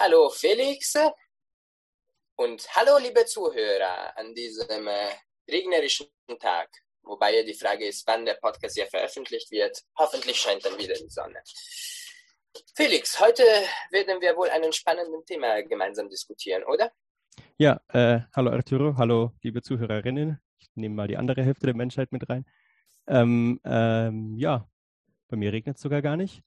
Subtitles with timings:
[0.00, 0.94] Hallo Felix
[2.36, 5.10] und hallo liebe Zuhörer an diesem äh,
[5.50, 6.06] regnerischen
[6.38, 6.68] Tag.
[7.02, 9.82] Wobei die Frage ist, wann der Podcast hier veröffentlicht wird.
[9.96, 11.42] Hoffentlich scheint dann wieder die Sonne.
[12.76, 13.42] Felix, heute
[13.90, 16.92] werden wir wohl ein spannendes Thema gemeinsam diskutieren, oder?
[17.56, 20.40] Ja, äh, hallo Arturo, hallo liebe Zuhörerinnen.
[20.60, 22.46] Ich nehme mal die andere Hälfte der Menschheit mit rein.
[23.08, 24.70] Ähm, ähm, ja,
[25.26, 26.44] bei mir regnet es sogar gar nicht.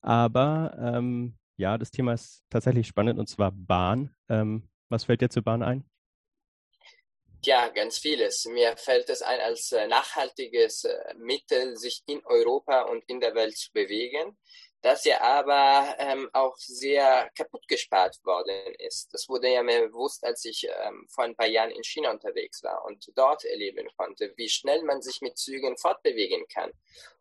[0.00, 4.14] Aber ähm, ja, das Thema ist tatsächlich spannend und zwar Bahn.
[4.28, 5.84] Ähm, was fällt dir zur Bahn ein?
[7.44, 8.46] Ja, ganz vieles.
[8.46, 13.34] Mir fällt es ein als äh, nachhaltiges äh, Mittel, sich in Europa und in der
[13.34, 14.36] Welt zu bewegen
[14.84, 19.14] das ja aber ähm, auch sehr kaputt gespart worden ist.
[19.14, 22.62] Das wurde ja mir bewusst, als ich ähm, vor ein paar Jahren in China unterwegs
[22.62, 26.70] war und dort erleben konnte, wie schnell man sich mit Zügen fortbewegen kann.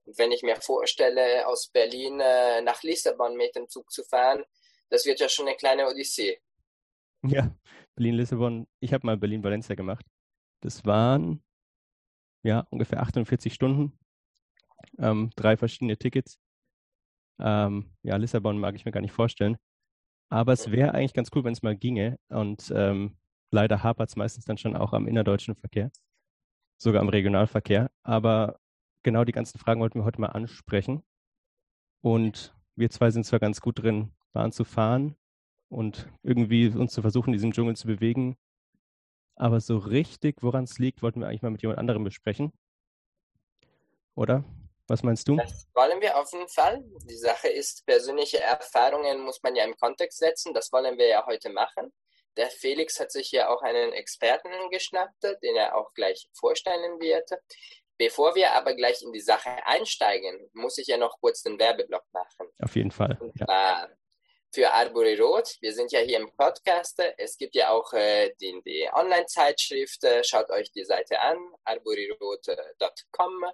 [0.04, 4.44] Und wenn ich mir vorstelle, aus Berlin äh, nach Lissabon mit dem Zug zu fahren,
[4.90, 6.42] das wird ja schon eine kleine Odyssee.
[7.26, 7.56] Ja,
[7.96, 8.68] Berlin-Lissabon.
[8.82, 10.06] Ich habe mal Berlin-Valencia gemacht.
[10.60, 11.42] Das waren
[12.42, 13.98] ja ungefähr 48 Stunden,
[15.00, 16.43] ähm, drei verschiedene Tickets
[17.40, 19.58] ähm, ja, Lissabon mag ich mir gar nicht vorstellen.
[20.30, 22.18] Aber es wäre eigentlich ganz cool, wenn es mal ginge.
[22.30, 23.18] Und ähm,
[23.52, 25.92] leider hapert es meistens dann schon auch am innerdeutschen Verkehr,
[26.78, 27.92] sogar am Regionalverkehr.
[28.04, 28.60] Aber
[29.04, 31.04] genau die ganzen Fragen wollten wir heute mal ansprechen.
[32.02, 35.16] Und wir zwei sind zwar ganz gut drin, Bahn zu fahren
[35.70, 38.36] und irgendwie uns zu versuchen, in diesem Dschungel zu bewegen.
[39.36, 42.52] Aber so richtig, woran es liegt, wollten wir eigentlich mal mit jemand anderem besprechen.
[44.16, 44.44] Oder?
[44.94, 45.38] Was meinst du?
[45.38, 46.84] Das wollen wir auf jeden Fall.
[47.10, 50.54] Die Sache ist, persönliche Erfahrungen muss man ja im Kontext setzen.
[50.54, 51.92] Das wollen wir ja heute machen.
[52.38, 57.28] Der Felix hat sich ja auch einen Experten geschnappt, den er auch gleich vorstellen wird.
[57.98, 62.06] Bevor wir aber gleich in die Sache einsteigen, muss ich ja noch kurz den Werbeblock
[62.14, 62.50] machen.
[62.62, 63.18] Auf jeden Fall.
[63.20, 63.90] Und zwar ja.
[64.54, 65.58] für Arbori Rot.
[65.62, 67.02] Wir sind ja hier im Podcast.
[67.18, 70.06] Es gibt ja auch äh, die, die Online-Zeitschrift.
[70.22, 73.46] Schaut euch die Seite an, arborirot.com.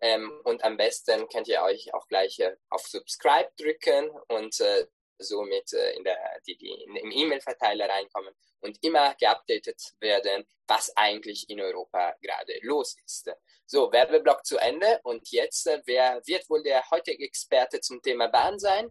[0.00, 4.86] Ähm, und am besten könnt ihr euch auch gleich auf Subscribe drücken und äh,
[5.18, 11.48] somit äh, in der, die, die im E-Mail-Verteiler reinkommen und immer geupdatet werden, was eigentlich
[11.48, 13.30] in Europa gerade los ist.
[13.66, 18.28] So, Werbeblock zu Ende und jetzt, äh, wer wird wohl der heutige Experte zum Thema
[18.28, 18.90] Bahn sein?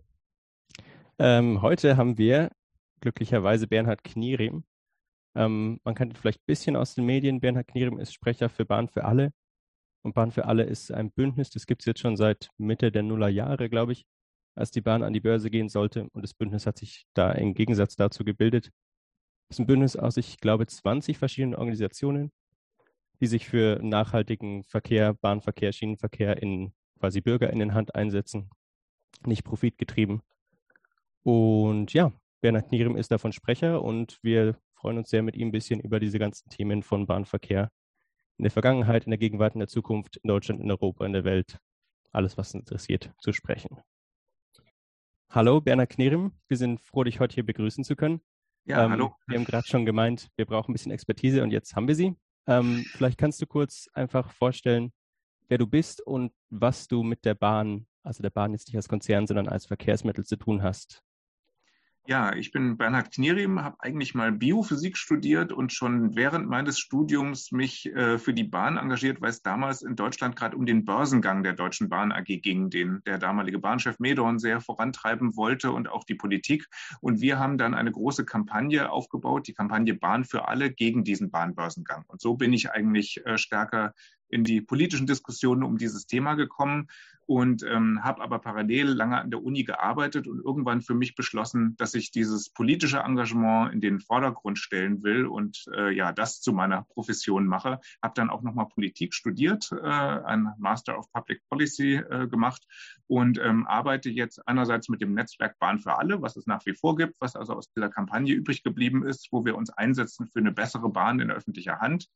[1.19, 2.49] Ähm, heute haben wir
[2.99, 4.65] glücklicherweise Bernhard Knierim.
[5.35, 7.39] Ähm, man kann vielleicht ein bisschen aus den Medien.
[7.39, 9.31] Bernhard Knierim ist Sprecher für Bahn für alle
[10.05, 13.01] und Bahn für alle ist ein Bündnis, das gibt es jetzt schon seit Mitte der
[13.01, 14.05] Nullerjahre, glaube ich,
[14.53, 16.07] als die Bahn an die Börse gehen sollte.
[16.11, 18.67] Und das Bündnis hat sich da im Gegensatz dazu gebildet.
[19.47, 22.31] Das ist ein Bündnis aus, ich glaube, 20 verschiedenen Organisationen,
[23.19, 28.51] die sich für nachhaltigen Verkehr, Bahnverkehr, Schienenverkehr in quasi BürgerInnenhand einsetzen,
[29.25, 30.21] nicht profitgetrieben.
[31.23, 35.51] Und ja, Bernhard Nierem ist davon Sprecher und wir freuen uns sehr, mit ihm ein
[35.51, 37.71] bisschen über diese ganzen Themen von Bahnverkehr
[38.37, 41.23] in der Vergangenheit, in der Gegenwart, in der Zukunft, in Deutschland, in Europa, in der
[41.23, 41.57] Welt,
[42.11, 43.77] alles, was uns interessiert, zu sprechen.
[45.29, 46.33] Hallo, Bernhard Knerim.
[46.47, 48.21] Wir sind froh, dich heute hier begrüßen zu können.
[48.65, 49.15] Ja, ähm, hallo.
[49.27, 52.15] Wir haben gerade schon gemeint, wir brauchen ein bisschen Expertise und jetzt haben wir sie.
[52.47, 54.91] Ähm, vielleicht kannst du kurz einfach vorstellen,
[55.47, 58.89] wer du bist und was du mit der Bahn, also der Bahn jetzt nicht als
[58.89, 61.03] Konzern, sondern als Verkehrsmittel zu tun hast.
[62.07, 67.51] Ja, ich bin Bernhard Knierim, habe eigentlich mal Biophysik studiert und schon während meines Studiums
[67.51, 71.41] mich äh, für die Bahn engagiert, weil es damals in Deutschland gerade um den Börsengang
[71.41, 76.03] der Deutschen Bahn AG ging, den der damalige Bahnchef Medorn sehr vorantreiben wollte und auch
[76.03, 76.67] die Politik.
[77.01, 81.31] Und wir haben dann eine große Kampagne aufgebaut, die Kampagne Bahn für alle gegen diesen
[81.31, 82.03] Bahnbörsengang.
[82.05, 83.95] Und so bin ich eigentlich äh, stärker
[84.29, 86.87] in die politischen Diskussionen um dieses Thema gekommen
[87.27, 91.75] und ähm, habe aber parallel lange an der Uni gearbeitet und irgendwann für mich beschlossen,
[91.77, 96.53] dass ich dieses politische Engagement in den Vordergrund stellen will und äh, ja, das zu
[96.53, 97.79] meiner Profession mache.
[98.01, 102.65] Habe dann auch nochmal Politik studiert, äh, ein Master of Public Policy äh, gemacht
[103.07, 106.73] und ähm, arbeite jetzt einerseits mit dem Netzwerk Bahn für alle, was es nach wie
[106.73, 110.39] vor gibt, was also aus dieser Kampagne übrig geblieben ist, wo wir uns einsetzen für
[110.39, 112.07] eine bessere Bahn in öffentlicher Hand.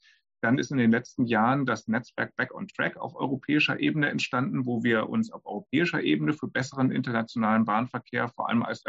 [0.42, 4.66] Dann ist in den letzten Jahren das Netzwerk Back on Track auf europäischer Ebene entstanden,
[4.66, 8.84] wo wir uns auf europäischer Ebene für besseren internationalen Bahnverkehr, vor allem als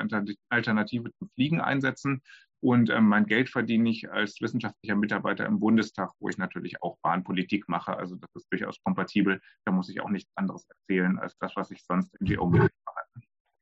[0.48, 2.22] Alternative zum Fliegen einsetzen.
[2.62, 6.98] Und ähm, mein Geld verdiene ich als wissenschaftlicher Mitarbeiter im Bundestag, wo ich natürlich auch
[7.02, 7.96] Bahnpolitik mache.
[7.96, 9.40] Also das ist durchaus kompatibel.
[9.64, 12.68] Da muss ich auch nichts anderes erzählen als das, was ich sonst in die mache.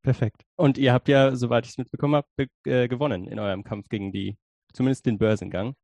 [0.02, 0.42] Perfekt.
[0.56, 4.10] Und ihr habt ja, soweit ich es mitbekommen habe, äh, gewonnen in eurem Kampf gegen
[4.10, 4.36] die,
[4.72, 5.74] zumindest den Börsengang.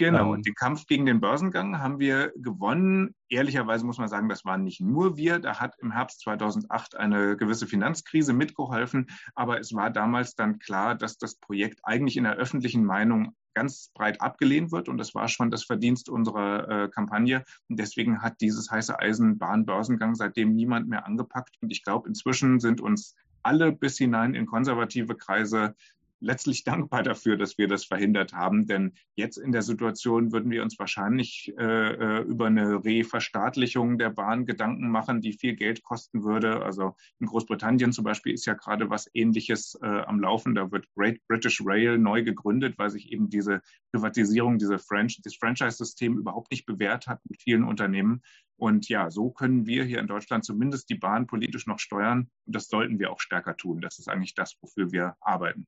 [0.00, 3.14] Genau, ähm, den Kampf gegen den Börsengang haben wir gewonnen.
[3.28, 5.40] Ehrlicherweise muss man sagen, das waren nicht nur wir.
[5.40, 9.08] Da hat im Herbst 2008 eine gewisse Finanzkrise mitgeholfen.
[9.34, 13.90] Aber es war damals dann klar, dass das Projekt eigentlich in der öffentlichen Meinung ganz
[13.92, 14.88] breit abgelehnt wird.
[14.88, 17.44] Und das war schon das Verdienst unserer äh, Kampagne.
[17.68, 21.58] Und deswegen hat dieses heiße Eisenbahn-Börsengang seitdem niemand mehr angepackt.
[21.60, 25.74] Und ich glaube, inzwischen sind uns alle bis hinein in konservative Kreise
[26.20, 28.66] letztlich dankbar dafür, dass wir das verhindert haben.
[28.66, 34.10] Denn jetzt in der Situation würden wir uns wahrscheinlich äh, äh, über eine Reverstaatlichung der
[34.10, 36.62] Bahn Gedanken machen, die viel Geld kosten würde.
[36.62, 40.54] Also in Großbritannien zum Beispiel ist ja gerade was Ähnliches äh, am Laufen.
[40.54, 43.60] Da wird Great British Rail neu gegründet, weil sich eben diese
[43.92, 48.22] Privatisierung, diese Franch das Franchise-System überhaupt nicht bewährt hat mit vielen Unternehmen.
[48.56, 52.30] Und ja, so können wir hier in Deutschland zumindest die Bahn politisch noch steuern.
[52.46, 53.80] Und das sollten wir auch stärker tun.
[53.80, 55.66] Das ist eigentlich das, wofür wir arbeiten.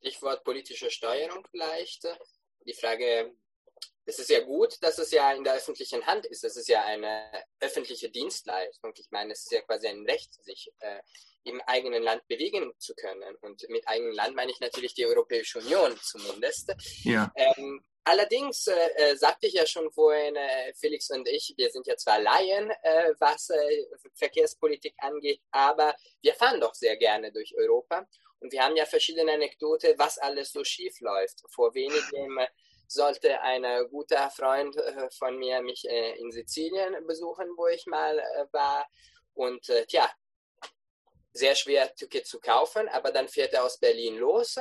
[0.00, 2.06] Stichwort politische Steuerung vielleicht.
[2.64, 3.34] Die Frage,
[4.04, 6.44] es ist ja gut, dass es ja in der öffentlichen Hand ist.
[6.44, 7.28] Es ist ja eine
[7.58, 8.92] öffentliche Dienstleistung.
[8.96, 11.00] Ich meine, es ist ja quasi ein Recht, sich äh,
[11.42, 13.36] im eigenen Land bewegen zu können.
[13.40, 16.72] Und mit eigenem Land meine ich natürlich die Europäische Union zumindest.
[17.02, 17.32] Ja.
[17.34, 21.86] Ähm, allerdings äh, äh sagte ich ja schon vorhin, äh, Felix und ich, wir sind
[21.88, 27.56] ja zwar Laien, äh, was äh, Verkehrspolitik angeht, aber wir fahren doch sehr gerne durch
[27.56, 28.06] Europa.
[28.46, 31.42] Und wir haben ja verschiedene Anekdoten, was alles so schief läuft.
[31.50, 32.38] Vor wenigem
[32.86, 38.16] sollte ein guter Freund äh, von mir mich äh, in Sizilien besuchen, wo ich mal
[38.20, 38.88] äh, war.
[39.34, 40.08] Und tja,
[41.32, 44.60] sehr schwer Ticket zu kaufen, aber dann fährt er aus Berlin los.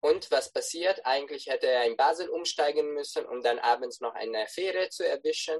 [0.00, 1.04] Und was passiert?
[1.04, 5.58] Eigentlich hätte er in Basel umsteigen müssen, um dann abends noch eine Fähre zu erwischen.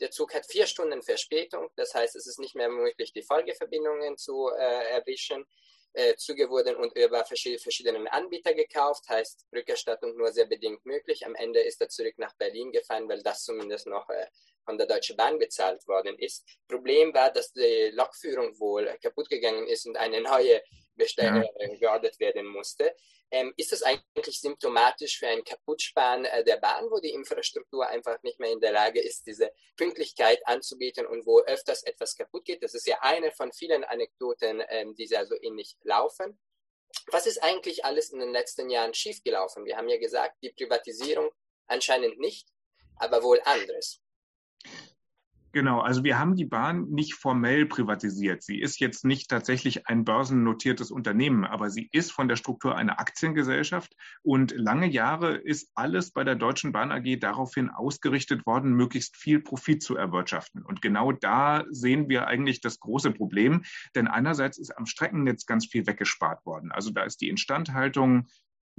[0.00, 4.18] Der Zug hat vier Stunden Verspätung, das heißt, es ist nicht mehr möglich, die Folgeverbindungen
[4.18, 5.46] zu äh, erwischen
[5.92, 11.26] äh, Züge wurden und über verschiedene Anbieter gekauft, heißt Rückerstattung nur sehr bedingt möglich.
[11.26, 14.26] Am Ende ist er zurück nach Berlin gefahren, weil das zumindest noch äh,
[14.64, 16.44] von der Deutschen Bahn bezahlt worden ist.
[16.68, 20.62] Problem war, dass die Lokführung wohl kaputt gegangen ist und eine neue
[20.98, 22.94] Äh, geordert werden musste.
[23.30, 28.22] Ähm, ist das eigentlich symptomatisch für ein Kaputtsparen äh, der Bahn, wo die Infrastruktur einfach
[28.22, 32.62] nicht mehr in der Lage ist, diese Pünktlichkeit anzubieten und wo öfters etwas kaputt geht?
[32.62, 36.38] Das ist ja eine von vielen Anekdoten, ähm, die ja so ähnlich laufen.
[37.08, 39.64] Was ist eigentlich alles in den letzten Jahren schiefgelaufen?
[39.64, 41.30] Wir haben ja gesagt, die Privatisierung
[41.66, 42.48] anscheinend nicht,
[42.96, 44.00] aber wohl anderes.
[45.52, 48.42] Genau, also wir haben die Bahn nicht formell privatisiert.
[48.42, 52.98] Sie ist jetzt nicht tatsächlich ein börsennotiertes Unternehmen, aber sie ist von der Struktur eine
[52.98, 59.16] Aktiengesellschaft und lange Jahre ist alles bei der Deutschen Bahn AG daraufhin ausgerichtet worden, möglichst
[59.16, 60.62] viel Profit zu erwirtschaften.
[60.62, 63.64] Und genau da sehen wir eigentlich das große Problem,
[63.94, 66.72] denn einerseits ist am Streckennetz ganz viel weggespart worden.
[66.72, 68.26] Also da ist die Instandhaltung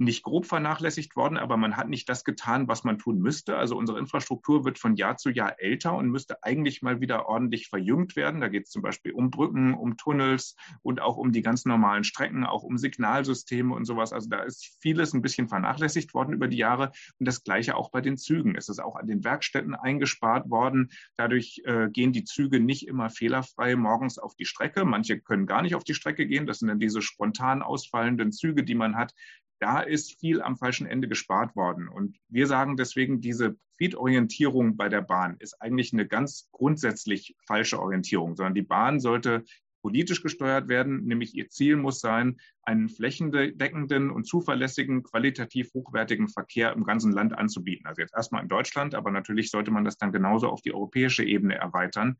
[0.00, 3.58] nicht grob vernachlässigt worden, aber man hat nicht das getan, was man tun müsste.
[3.58, 7.68] Also unsere Infrastruktur wird von Jahr zu Jahr älter und müsste eigentlich mal wieder ordentlich
[7.68, 8.40] verjüngt werden.
[8.40, 12.04] Da geht es zum Beispiel um Brücken, um Tunnels und auch um die ganz normalen
[12.04, 14.14] Strecken, auch um Signalsysteme und sowas.
[14.14, 16.92] Also da ist vieles ein bisschen vernachlässigt worden über die Jahre.
[17.18, 18.54] Und das Gleiche auch bei den Zügen.
[18.56, 20.90] Es ist auch an den Werkstätten eingespart worden.
[21.18, 24.86] Dadurch äh, gehen die Züge nicht immer fehlerfrei morgens auf die Strecke.
[24.86, 26.46] Manche können gar nicht auf die Strecke gehen.
[26.46, 29.12] Das sind dann diese spontan ausfallenden Züge, die man hat
[29.60, 31.88] da ist viel am falschen Ende gespart worden.
[31.88, 37.80] Und wir sagen deswegen, diese Profitorientierung bei der Bahn ist eigentlich eine ganz grundsätzlich falsche
[37.80, 39.44] Orientierung, sondern die Bahn sollte
[39.80, 46.72] politisch gesteuert werden, nämlich ihr Ziel muss sein, einen flächendeckenden und zuverlässigen, qualitativ hochwertigen Verkehr
[46.72, 47.86] im ganzen Land anzubieten.
[47.86, 51.24] Also jetzt erstmal in Deutschland, aber natürlich sollte man das dann genauso auf die europäische
[51.24, 52.18] Ebene erweitern.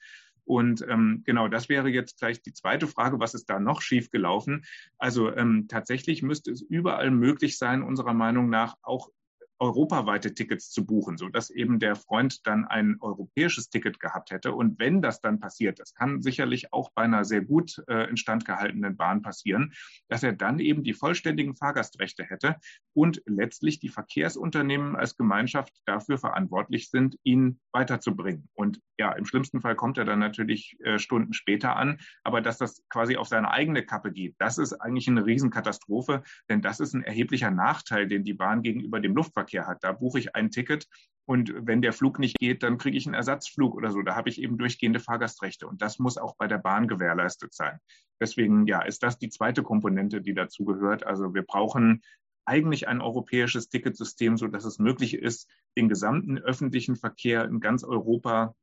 [0.51, 4.65] Und ähm, genau, das wäre jetzt gleich die zweite Frage, was ist da noch schiefgelaufen?
[4.99, 9.11] Also ähm, tatsächlich müsste es überall möglich sein, unserer Meinung nach auch
[9.61, 14.53] europaweite Tickets zu buchen, so dass eben der Freund dann ein europäisches Ticket gehabt hätte.
[14.55, 18.47] Und wenn das dann passiert, das kann sicherlich auch bei einer sehr gut äh, instand
[18.47, 19.75] gehaltenen Bahn passieren,
[20.09, 22.57] dass er dann eben die vollständigen Fahrgastrechte hätte
[22.95, 28.49] und letztlich die Verkehrsunternehmen als Gemeinschaft dafür verantwortlich sind, ihn weiterzubringen.
[28.55, 32.57] Und ja, im schlimmsten Fall kommt er dann natürlich äh, Stunden später an, aber dass
[32.57, 36.95] das quasi auf seine eigene Kappe geht, das ist eigentlich eine Riesenkatastrophe, denn das ist
[36.95, 39.85] ein erheblicher Nachteil, den die Bahn gegenüber dem Luftverkehr Flugverkehr hat.
[39.85, 40.87] Da buche ich ein Ticket
[41.27, 44.03] und wenn der Flug nicht geht, dann kriege ich einen Ersatzflug oder so.
[44.03, 47.79] Da habe ich eben durchgehende Fahrgastrechte und das muss auch bei der Bahn gewährleistet sein.
[48.21, 51.07] Deswegen, ja, ist das die zweite Komponente, die dazu gehört.
[51.07, 52.03] Also wir brauchen
[52.47, 57.85] eigentlich ein europäisches Ticketsystem, so dass es möglich ist, den gesamten öffentlichen Verkehr in ganz
[57.85, 58.55] Europa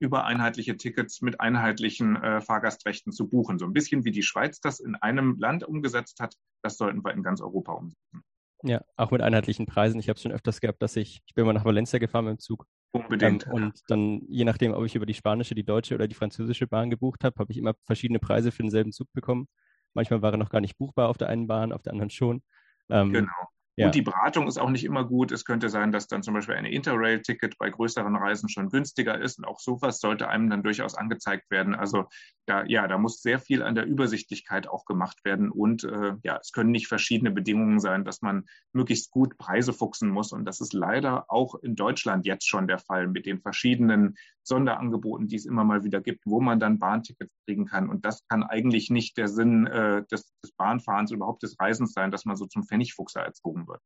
[0.00, 3.58] über einheitliche Tickets mit einheitlichen äh, Fahrgastrechten zu buchen.
[3.58, 7.12] So ein bisschen wie die Schweiz das in einem Land umgesetzt hat, das sollten wir
[7.12, 8.24] in ganz Europa umsetzen.
[8.62, 10.00] Ja, auch mit einheitlichen Preisen.
[10.00, 12.32] Ich habe es schon öfters gehabt, dass ich, ich bin mal nach Valencia gefahren mit
[12.32, 12.66] dem Zug.
[12.90, 13.46] Unbedingt.
[13.46, 16.66] Ähm, und dann, je nachdem, ob ich über die spanische, die deutsche oder die französische
[16.66, 19.48] Bahn gebucht habe, habe ich immer verschiedene Preise für denselben Zug bekommen.
[19.94, 22.42] Manchmal war er noch gar nicht buchbar auf der einen Bahn, auf der anderen schon.
[22.88, 23.48] Ähm, genau.
[23.78, 23.86] Ja.
[23.86, 25.30] Und die Beratung ist auch nicht immer gut.
[25.30, 29.38] Es könnte sein, dass dann zum Beispiel ein Interrail-Ticket bei größeren Reisen schon günstiger ist.
[29.38, 31.76] Und auch sowas sollte einem dann durchaus angezeigt werden.
[31.76, 32.06] Also
[32.46, 35.48] da, ja, da muss sehr viel an der Übersichtlichkeit auch gemacht werden.
[35.52, 40.08] Und äh, ja, es können nicht verschiedene Bedingungen sein, dass man möglichst gut Preise fuchsen
[40.08, 40.32] muss.
[40.32, 44.16] Und das ist leider auch in Deutschland jetzt schon der Fall mit den verschiedenen
[44.48, 47.88] Sonderangeboten, die es immer mal wieder gibt, wo man dann Bahntickets kriegen kann.
[47.88, 52.10] Und das kann eigentlich nicht der Sinn äh, des, des Bahnfahrens, überhaupt des Reisens sein,
[52.10, 53.80] dass man so zum Pfennigfuchser erzogen wird.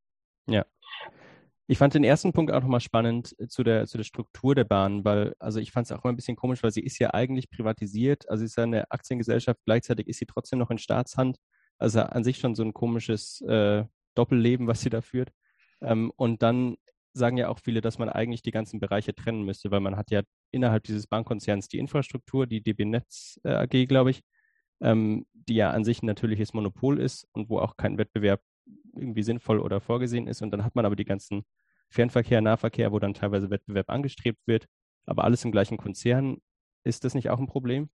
[0.48, 0.64] Ja.
[1.68, 4.64] Ich fand den ersten Punkt auch nochmal spannend äh, zu der, zu der Struktur der
[4.64, 7.14] Bahn, weil, also ich fand es auch immer ein bisschen komisch, weil sie ist ja
[7.14, 11.38] eigentlich privatisiert, also ist ja eine Aktiengesellschaft, gleichzeitig ist sie trotzdem noch in Staatshand.
[11.78, 15.32] Also an sich schon so ein komisches äh, Doppelleben, was sie da führt.
[15.80, 16.76] Ähm, und dann
[17.12, 20.10] sagen ja auch viele, dass man eigentlich die ganzen Bereiche trennen müsste, weil man hat
[20.10, 24.22] ja innerhalb dieses Bankkonzerns die Infrastruktur, die DB Netz äh, AG, glaube ich,
[24.80, 28.40] ähm, die ja an sich ein natürliches Monopol ist und wo auch kein Wettbewerb
[28.94, 30.42] irgendwie sinnvoll oder vorgesehen ist.
[30.42, 31.44] Und dann hat man aber die ganzen
[31.88, 34.66] Fernverkehr, Nahverkehr, wo dann teilweise Wettbewerb angestrebt wird,
[35.06, 36.38] aber alles im gleichen Konzern.
[36.84, 37.90] Ist das nicht auch ein Problem?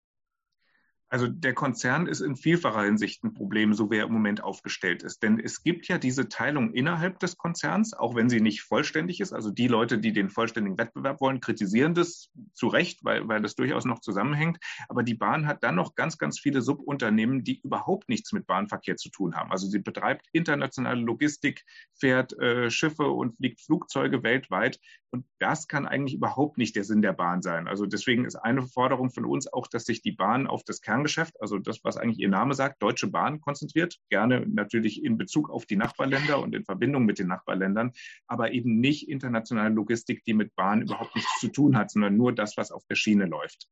[1.11, 5.02] Also der Konzern ist in vielfacher Hinsicht ein Problem, so wie er im Moment aufgestellt
[5.04, 5.23] ist.
[5.23, 9.32] Denn es gibt ja diese Teilung innerhalb des Konzerns, auch wenn sie nicht vollständig ist.
[9.32, 13.54] Also die Leute, die den vollständigen Wettbewerb wollen, kritisieren das zu Recht, weil, weil das
[13.54, 14.58] durchaus noch zusammenhängt.
[14.88, 18.96] Aber die Bahn hat dann noch ganz, ganz viele Subunternehmen, die überhaupt nichts mit Bahnverkehr
[18.96, 19.52] zu tun haben.
[19.52, 24.80] Also sie betreibt internationale Logistik, fährt äh, Schiffe und fliegt Flugzeuge weltweit.
[25.11, 27.68] Und das kann eigentlich überhaupt nicht der Sinn der Bahn sein.
[27.68, 31.03] Also deswegen ist eine Forderung von uns auch, dass sich die Bahn auf das Kern
[31.04, 35.50] Kerngeschäft, also das, was eigentlich ihr Name sagt, Deutsche Bahn konzentriert, gerne natürlich in Bezug
[35.50, 37.92] auf die Nachbarländer und in Verbindung mit den Nachbarländern,
[38.26, 42.32] aber eben nicht internationale Logistik, die mit Bahn überhaupt nichts zu tun hat, sondern nur
[42.34, 43.68] das, was auf der Schiene läuft.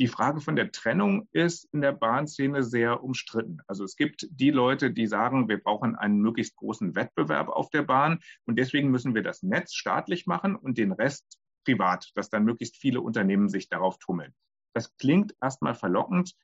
[0.00, 3.58] Die Frage von der Trennung ist in der Bahnszene sehr umstritten.
[3.66, 7.82] Also es gibt die Leute, die sagen, wir brauchen einen möglichst großen Wettbewerb auf der
[7.82, 12.44] Bahn und deswegen müssen wir das Netz staatlich machen und den Rest privat, dass dann
[12.44, 14.34] möglichst viele Unternehmen sich darauf tummeln.
[14.74, 16.34] Das klingt erstmal verlockend,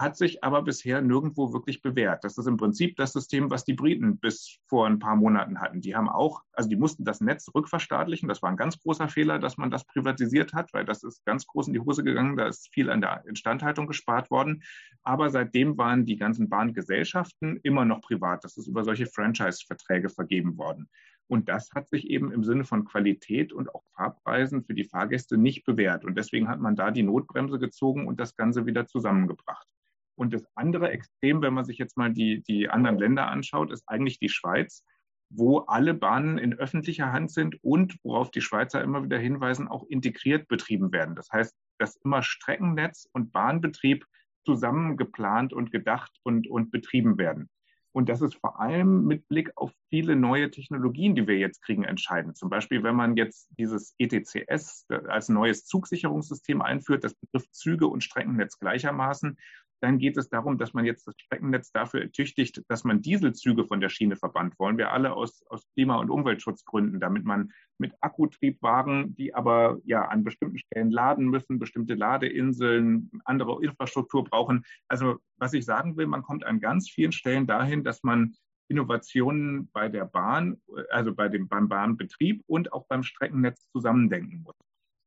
[0.00, 2.24] hat sich aber bisher nirgendwo wirklich bewährt.
[2.24, 5.82] Das ist im Prinzip das System, was die Briten bis vor ein paar Monaten hatten.
[5.82, 8.26] Die haben auch, also die mussten das Netz rückverstaatlichen.
[8.26, 11.46] Das war ein ganz großer Fehler, dass man das privatisiert hat, weil das ist ganz
[11.46, 12.36] groß in die Hose gegangen.
[12.38, 14.62] Da ist viel an der Instandhaltung gespart worden.
[15.02, 18.42] Aber seitdem waren die ganzen Bahngesellschaften immer noch privat.
[18.42, 20.88] Das ist über solche Franchise-Verträge vergeben worden.
[21.30, 25.38] Und das hat sich eben im Sinne von Qualität und auch Fahrpreisen für die Fahrgäste
[25.38, 26.04] nicht bewährt.
[26.04, 29.68] Und deswegen hat man da die Notbremse gezogen und das Ganze wieder zusammengebracht.
[30.16, 33.84] Und das andere Extrem, wenn man sich jetzt mal die, die anderen Länder anschaut, ist
[33.86, 34.84] eigentlich die Schweiz,
[35.28, 39.86] wo alle Bahnen in öffentlicher Hand sind und worauf die Schweizer immer wieder hinweisen, auch
[39.86, 41.14] integriert betrieben werden.
[41.14, 44.04] Das heißt, dass immer Streckennetz und Bahnbetrieb
[44.44, 47.48] zusammen geplant und gedacht und, und betrieben werden.
[47.92, 51.84] Und das ist vor allem mit Blick auf viele neue Technologien, die wir jetzt kriegen,
[51.84, 52.36] entscheidend.
[52.36, 58.04] Zum Beispiel, wenn man jetzt dieses ETCS als neues Zugsicherungssystem einführt, das betrifft Züge und
[58.04, 59.36] Streckennetz gleichermaßen,
[59.80, 63.80] dann geht es darum, dass man jetzt das Streckennetz dafür ertüchtigt, dass man Dieselzüge von
[63.80, 64.58] der Schiene verbannt.
[64.58, 70.06] Wollen wir alle aus, aus Klima- und Umweltschutzgründen, damit man mit Akkutriebwagen, die aber ja
[70.06, 74.64] an bestimmten Stellen laden müssen, bestimmte Ladeinseln, andere Infrastruktur brauchen.
[74.88, 78.34] Also was ich sagen will, man kommt an ganz vielen Stellen dahin, dass man
[78.68, 80.60] Innovationen bei der Bahn,
[80.90, 84.54] also bei dem, beim Bahnbetrieb und auch beim Streckennetz zusammendenken muss.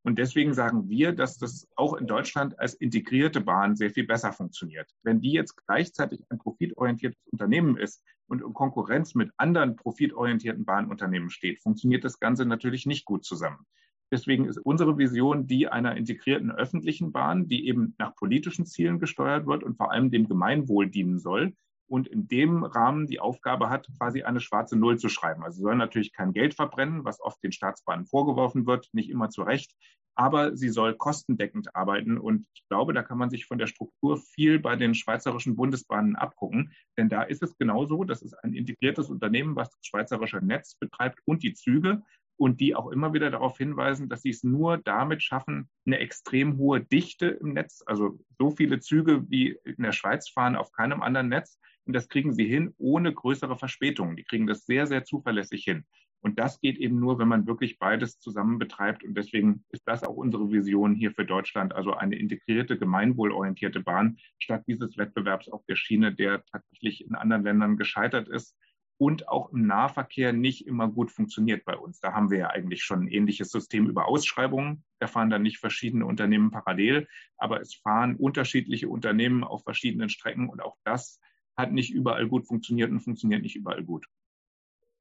[0.04, 4.32] Und deswegen sagen wir, dass das auch in Deutschland als integrierte Bahn sehr viel besser
[4.32, 4.94] funktioniert.
[5.02, 11.30] Wenn die jetzt gleichzeitig ein profitorientiertes Unternehmen ist und in Konkurrenz mit anderen profitorientierten Bahnunternehmen
[11.30, 13.64] steht, funktioniert das Ganze natürlich nicht gut zusammen.
[14.12, 19.46] Deswegen ist unsere Vision die einer integrierten öffentlichen Bahn, die eben nach politischen Zielen gesteuert
[19.46, 21.54] wird und vor allem dem Gemeinwohl dienen soll,
[21.86, 25.42] und in dem Rahmen die Aufgabe hat, quasi eine schwarze Null zu schreiben.
[25.42, 29.30] Also sie soll natürlich kein Geld verbrennen, was oft den Staatsbahnen vorgeworfen wird, nicht immer
[29.30, 29.74] zu Recht,
[30.14, 32.18] aber sie soll kostendeckend arbeiten.
[32.18, 36.16] Und ich glaube, da kann man sich von der Struktur viel bei den schweizerischen Bundesbahnen
[36.16, 40.76] abgucken, denn da ist es genauso, das ist ein integriertes Unternehmen, was das schweizerische Netz
[40.76, 42.02] betreibt und die Züge
[42.36, 46.56] und die auch immer wieder darauf hinweisen, dass sie es nur damit schaffen, eine extrem
[46.58, 51.02] hohe Dichte im Netz, also so viele Züge wie in der Schweiz fahren auf keinem
[51.02, 54.16] anderen Netz, und das kriegen sie hin ohne größere Verspätungen.
[54.16, 55.84] Die kriegen das sehr, sehr zuverlässig hin.
[56.20, 59.04] Und das geht eben nur, wenn man wirklich beides zusammen betreibt.
[59.04, 64.16] Und deswegen ist das auch unsere Vision hier für Deutschland, also eine integrierte, gemeinwohlorientierte Bahn,
[64.38, 68.56] statt dieses Wettbewerbs auf der Schiene, der tatsächlich in anderen Ländern gescheitert ist
[69.04, 72.00] und auch im Nahverkehr nicht immer gut funktioniert bei uns.
[72.00, 74.82] Da haben wir ja eigentlich schon ein ähnliches System über Ausschreibungen.
[74.98, 77.06] Da fahren dann nicht verschiedene Unternehmen parallel,
[77.36, 81.20] aber es fahren unterschiedliche Unternehmen auf verschiedenen Strecken und auch das
[81.54, 84.06] hat nicht überall gut funktioniert und funktioniert nicht überall gut.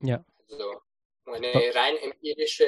[0.01, 0.25] Ja.
[0.51, 0.81] Also
[1.25, 2.67] eine rein empirische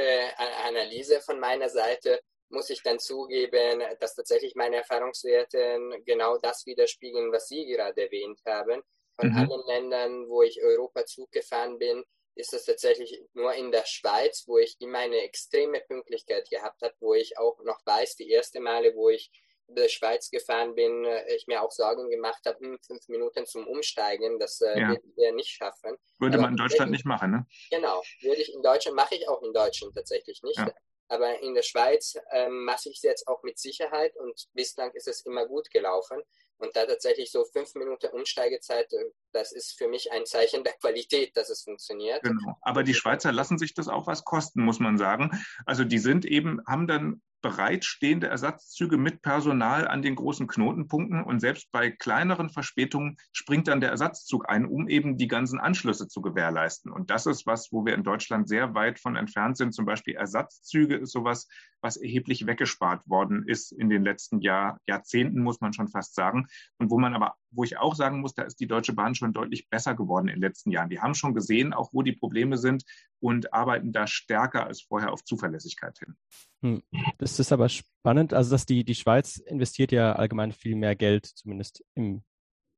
[0.66, 7.34] Analyse von meiner Seite muss ich dann zugeben, dass tatsächlich meine Erfahrungswerte genau das widerspiegeln,
[7.34, 8.82] was Sie gerade erwähnt haben.
[9.20, 9.38] Von mhm.
[9.38, 12.04] allen Ländern, wo ich Europa zugefahren bin,
[12.36, 16.94] ist es tatsächlich nur in der Schweiz, wo ich immer eine extreme Pünktlichkeit gehabt habe,
[17.00, 19.32] wo ich auch noch weiß, die erste Male, wo ich
[19.68, 23.46] in der Schweiz gefahren bin, äh, ich mir auch Sorgen gemacht habe, hm, fünf Minuten
[23.46, 24.96] zum Umsteigen, das äh, ja.
[25.16, 25.98] wir nicht schaffen.
[26.20, 27.48] Würde Aber man in Deutschland nicht machen, ne?
[27.72, 30.60] Genau, würde ich in Deutschland, mache ich auch in Deutschland tatsächlich nicht.
[30.60, 30.72] Ja.
[31.08, 35.08] Aber in der Schweiz ähm, mache ich es jetzt auch mit Sicherheit und bislang ist
[35.08, 36.22] es immer gut gelaufen.
[36.58, 40.74] Und da tatsächlich so fünf Minuten Umsteigezeit, äh, das ist für mich ein Zeichen der
[40.82, 42.24] Qualität, dass es funktioniert.
[42.24, 42.58] Genau.
[42.62, 45.32] Aber die Schweizer lassen sich das auch was kosten, muss man sagen.
[45.66, 51.42] Also die sind eben, haben dann bereitstehende Ersatzzüge mit Personal an den großen Knotenpunkten und
[51.42, 56.24] selbst bei kleineren Verspätungen springt dann der Ersatzzug ein, um eben die ganzen Anschlüsse zu
[56.24, 56.92] gewährleisten.
[56.92, 59.76] Und das ist was, wo wir in Deutschland sehr weit von entfernt sind.
[59.76, 61.48] Zum Beispiel Ersatzzüge ist sowas,
[61.82, 66.48] was erheblich weggespart worden ist in den letzten Jahr, Jahrzehnten, muss man schon fast sagen.
[66.80, 69.34] Und wo man aber, wo ich auch sagen muss, da ist die Deutsche Bahn schon
[69.34, 70.90] deutlich besser geworden in den letzten Jahren.
[70.90, 72.84] Die haben schon gesehen, auch wo die Probleme sind
[73.20, 76.16] und arbeiten da stärker als vorher auf Zuverlässigkeit hin.
[76.62, 76.84] Hm.
[77.18, 81.26] Das ist aber spannend, also dass die, die Schweiz investiert ja allgemein viel mehr Geld,
[81.26, 82.24] zumindest im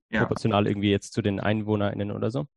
[0.10, 0.22] ja.
[0.22, 2.48] proportional irgendwie jetzt zu den EinwohnerInnen oder so,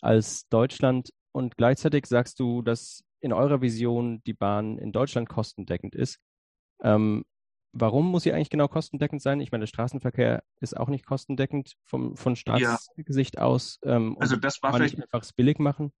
[0.00, 1.10] als Deutschland.
[1.32, 6.18] Und gleichzeitig sagst du, dass in eurer Vision die Bahn in Deutschland kostendeckend ist.
[6.82, 7.24] Ähm,
[7.72, 9.40] warum muss sie eigentlich genau kostendeckend sein?
[9.40, 13.42] Ich meine, der Straßenverkehr ist auch nicht kostendeckend vom, von Staatsgesicht ja.
[13.42, 13.78] aus.
[13.84, 15.92] Ähm, also das war vielleicht einfach billig machen.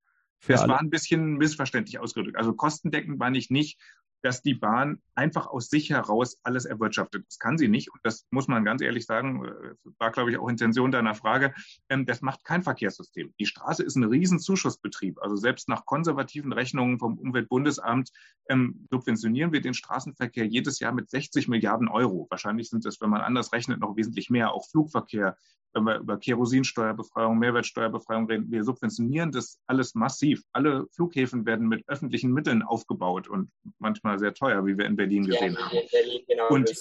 [0.46, 0.74] das alle.
[0.74, 2.36] war ein bisschen missverständlich ausgedrückt.
[2.36, 3.80] Also kostendeckend meine ich nicht,
[4.22, 7.26] dass die Bahn einfach aus sich heraus alles erwirtschaftet.
[7.26, 7.92] Das kann sie nicht.
[7.92, 11.54] Und das muss man ganz ehrlich sagen, äh, war, glaube ich, auch Intention deiner Frage.
[11.88, 13.34] Ähm, das macht kein Verkehrssystem.
[13.38, 15.20] Die Straße ist ein Riesenzuschussbetrieb.
[15.20, 18.10] Also selbst nach konservativen Rechnungen vom Umweltbundesamt
[18.48, 22.26] ähm, subventionieren wir den Straßenverkehr jedes Jahr mit 60 Milliarden Euro.
[22.30, 24.52] Wahrscheinlich sind es, wenn man anders rechnet, noch wesentlich mehr.
[24.52, 25.36] Auch Flugverkehr,
[25.74, 30.42] wenn wir über Kerosinsteuerbefreiung, Mehrwertsteuerbefreiung reden, wir subventionieren das alles massiv.
[30.52, 35.26] Alle Flughäfen werden mit öffentlichen Mitteln aufgebaut und manchmal sehr teuer, wie wir in Berlin
[35.26, 35.78] gesehen ja, haben.
[35.90, 36.72] Berlin genau und,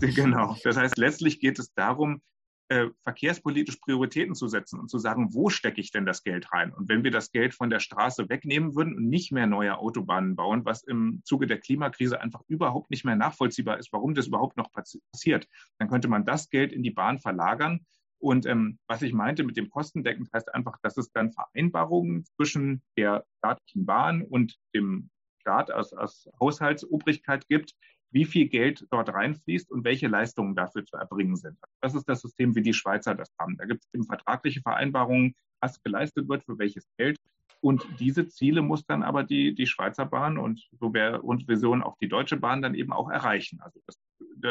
[0.14, 0.56] genau.
[0.64, 2.22] Das heißt, letztlich geht es darum,
[2.68, 6.72] äh, verkehrspolitisch Prioritäten zu setzen und zu sagen, wo stecke ich denn das Geld rein?
[6.72, 10.36] Und wenn wir das Geld von der Straße wegnehmen würden und nicht mehr neue Autobahnen
[10.36, 14.56] bauen, was im Zuge der Klimakrise einfach überhaupt nicht mehr nachvollziehbar ist, warum das überhaupt
[14.56, 17.84] noch passiert, dann könnte man das Geld in die Bahn verlagern
[18.20, 22.82] und ähm, was ich meinte mit dem kostendeckend heißt einfach, dass es dann Vereinbarungen zwischen
[22.96, 27.74] der staatlichen Bahn und dem Staat als, als Haushaltsobrigkeit gibt,
[28.12, 31.56] wie viel Geld dort reinfließt und welche Leistungen dafür zu erbringen sind.
[31.80, 33.56] Das ist das System, wie die Schweizer das haben.
[33.56, 37.18] Da gibt es eben vertragliche Vereinbarungen, was geleistet wird, für welches Geld.
[37.60, 41.82] Und diese Ziele muss dann aber die, die Schweizer Bahn und so wäre unsere Vision
[41.82, 43.60] auch die Deutsche Bahn dann eben auch erreichen.
[43.60, 43.98] Also das,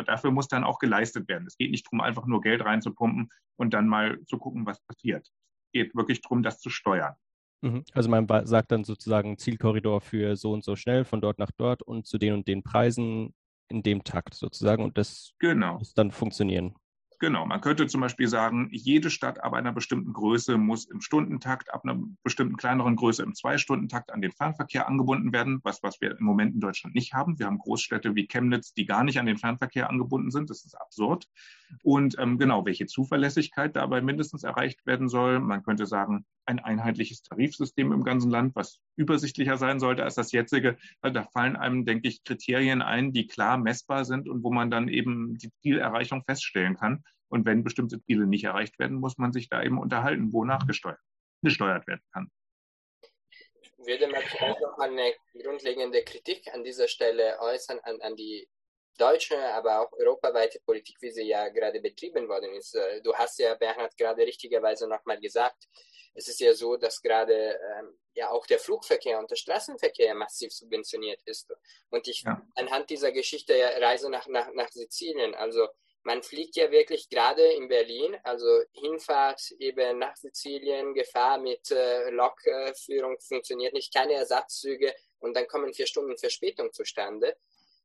[0.05, 1.47] dafür muss dann auch geleistet werden.
[1.47, 5.27] Es geht nicht darum, einfach nur Geld reinzupumpen und dann mal zu gucken, was passiert.
[5.65, 7.15] Es geht wirklich darum, das zu steuern.
[7.61, 7.83] Mhm.
[7.93, 11.81] Also man sagt dann sozusagen Zielkorridor für so und so schnell von dort nach dort
[11.81, 13.33] und zu den und den Preisen
[13.67, 15.77] in dem Takt sozusagen und das genau.
[15.77, 16.75] muss dann funktionieren.
[17.21, 21.73] Genau, man könnte zum Beispiel sagen, jede Stadt ab einer bestimmten Größe muss im Stundentakt,
[21.73, 26.17] ab einer bestimmten kleineren Größe im Zweistundentakt an den Fernverkehr angebunden werden, was, was wir
[26.17, 27.37] im Moment in Deutschland nicht haben.
[27.37, 30.49] Wir haben Großstädte wie Chemnitz, die gar nicht an den Fernverkehr angebunden sind.
[30.49, 31.27] Das ist absurd.
[31.83, 35.41] Und ähm, genau, welche Zuverlässigkeit dabei mindestens erreicht werden soll.
[35.41, 40.31] Man könnte sagen, ein einheitliches Tarifsystem im ganzen Land, was übersichtlicher sein sollte als das
[40.31, 40.77] jetzige.
[41.01, 44.89] Da fallen einem, denke ich, Kriterien ein, die klar messbar sind und wo man dann
[44.89, 47.03] eben die Zielerreichung feststellen kann.
[47.29, 50.99] Und wenn bestimmte Ziele nicht erreicht werden, muss man sich da eben unterhalten, wonach gesteuert,
[51.43, 52.31] gesteuert werden kann.
[53.77, 58.49] Würde man vielleicht noch eine grundlegende Kritik an dieser Stelle äußern an, an die
[58.97, 62.75] deutsche, aber auch europaweite Politik, wie sie ja gerade betrieben worden ist.
[62.75, 65.67] Äh, du hast ja, Bernhard, gerade richtigerweise nochmal gesagt,
[66.13, 70.51] es ist ja so, dass gerade ähm, ja auch der Flugverkehr und der Straßenverkehr massiv
[70.51, 71.51] subventioniert ist.
[71.89, 72.45] Und ich ja.
[72.55, 75.67] anhand dieser Geschichte ja, Reise nach, nach, nach Sizilien, also
[76.03, 82.09] man fliegt ja wirklich gerade in Berlin, also Hinfahrt eben nach Sizilien, Gefahr mit äh,
[82.09, 87.35] Lokführung funktioniert nicht, keine Ersatzzüge und dann kommen vier Stunden Verspätung zustande.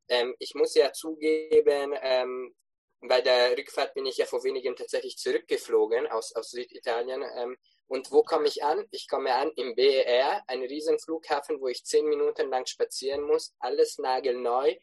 [0.08, 2.54] Ähm, ich muss ja zugeben, ähm,
[3.00, 7.22] bei der Rückfahrt bin ich ja vor wenigen tatsächlich zurückgeflogen aus, aus Süditalien.
[7.36, 8.86] Ähm, Und wo komme ich an?
[8.90, 13.54] Ich komme an im BER, ein riesen Flughafen, wo ich zehn Minuten lang spazieren muss,
[13.58, 14.74] alles nagelneu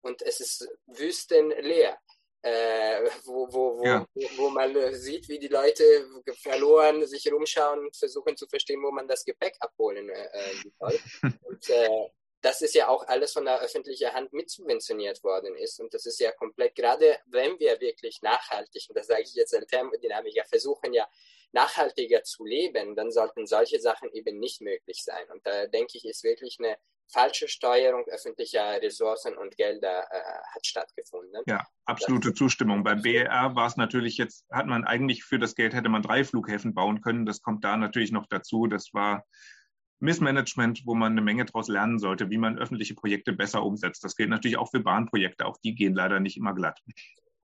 [0.00, 1.98] und es ist wüstenleer.
[2.42, 4.06] Äh, wo, wo, wo, ja.
[4.36, 5.82] wo, man sieht, wie die Leute
[6.42, 11.00] verloren sich rumschauen und versuchen zu verstehen, wo man das Gepäck abholen äh, soll.
[11.42, 12.08] und äh,
[12.40, 15.80] das ist ja auch alles von der öffentlichen Hand mitsubventioniert worden ist.
[15.80, 19.52] Und das ist ja komplett, gerade wenn wir wirklich nachhaltig, und das sage ich jetzt
[19.52, 21.08] als Thermodynamiker, versuchen ja
[21.56, 25.24] nachhaltiger zu leben, dann sollten solche Sachen eben nicht möglich sein.
[25.32, 26.76] Und da denke ich, ist wirklich eine
[27.08, 30.20] falsche Steuerung öffentlicher Ressourcen und Gelder äh,
[30.54, 31.40] hat stattgefunden.
[31.46, 32.84] Ja, absolute das Zustimmung.
[32.84, 36.24] Bei BER war es natürlich jetzt, hat man eigentlich für das Geld hätte man drei
[36.24, 37.26] Flughäfen bauen können.
[37.26, 38.66] Das kommt da natürlich noch dazu.
[38.66, 39.24] Das war
[40.00, 44.04] Missmanagement, wo man eine Menge daraus lernen sollte, wie man öffentliche Projekte besser umsetzt.
[44.04, 45.46] Das gilt natürlich auch für Bahnprojekte.
[45.46, 46.80] Auch die gehen leider nicht immer glatt.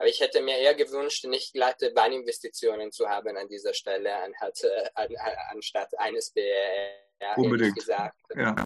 [0.02, 4.64] Aber ich hätte mir eher gewünscht, nicht glatte Bahninvestitionen zu haben an dieser Stelle, anstatt,
[4.64, 5.14] äh, an,
[5.50, 7.76] anstatt eines BR, Unbedingt.
[7.76, 8.18] gesagt.
[8.34, 8.56] Ja.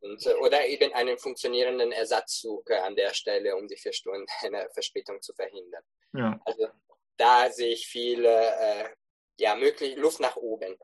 [0.00, 4.26] Und, äh, oder eben einen funktionierenden Ersatzzug an der Stelle, um die vier Stunden
[4.74, 5.82] Verspätung zu verhindern.
[6.12, 6.38] Ja.
[6.44, 6.68] Also
[7.16, 8.90] da sehe ich viel äh,
[9.38, 10.76] ja, möglich Luft nach oben.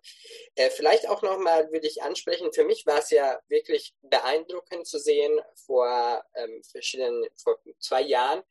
[0.54, 4.98] Äh, vielleicht auch nochmal würde ich ansprechen, für mich war es ja wirklich beeindruckend zu
[4.98, 8.42] sehen, vor ähm, verschiedenen, vor zwei Jahren,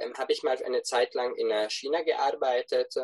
[0.00, 2.94] ähm, habe ich mal eine Zeit lang in äh, China gearbeitet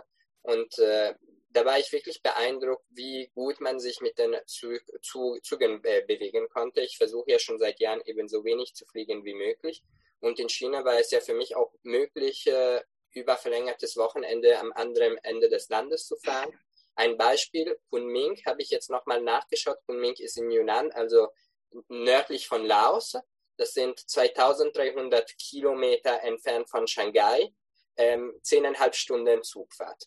[0.42, 1.14] und äh,
[1.50, 6.82] da war ich wirklich beeindruckt, wie gut man sich mit den Zügen äh, bewegen konnte.
[6.82, 9.82] Ich versuche ja schon seit Jahren eben so wenig zu fliegen wie möglich.
[10.20, 12.82] Und in China war es ja für mich auch möglich, äh,
[13.12, 16.52] über verlängertes Wochenende am anderen Ende des Landes zu fahren.
[16.94, 19.78] Ein Beispiel, Kunming, habe ich jetzt nochmal nachgeschaut.
[19.86, 21.28] Kunming ist in Yunnan, also
[21.88, 23.14] nördlich von Laos.
[23.56, 27.52] Das sind 2300 Kilometer entfernt von Shanghai,
[27.96, 30.04] ähm, zehneinhalb Stunden Zugfahrt.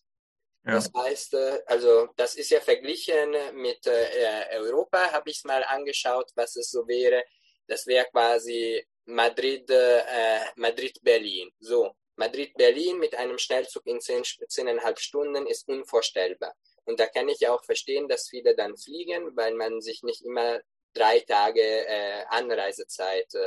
[0.66, 0.74] Ja.
[0.74, 5.64] Das heißt, äh, also das ist ja verglichen mit äh, Europa, habe ich es mal
[5.64, 7.24] angeschaut, was es so wäre.
[7.68, 11.52] Das wäre quasi Madrid, äh, Madrid-Berlin.
[11.60, 16.54] So, Madrid-Berlin mit einem Schnellzug in zehn, zehneinhalb Stunden ist unvorstellbar.
[16.84, 20.24] Und da kann ich ja auch verstehen, dass viele dann fliegen, weil man sich nicht
[20.24, 20.60] immer
[21.00, 23.40] drei Tage äh, Anreisezeit äh,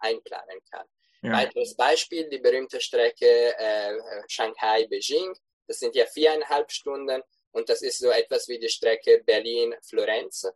[0.00, 0.86] einplanen kann.
[1.22, 1.32] Ja.
[1.32, 3.94] Weiteres Beispiel, die berühmte Strecke äh,
[4.28, 5.34] Shanghai-Beijing.
[5.66, 10.46] Das sind ja viereinhalb Stunden und das ist so etwas wie die Strecke Berlin-Florenz.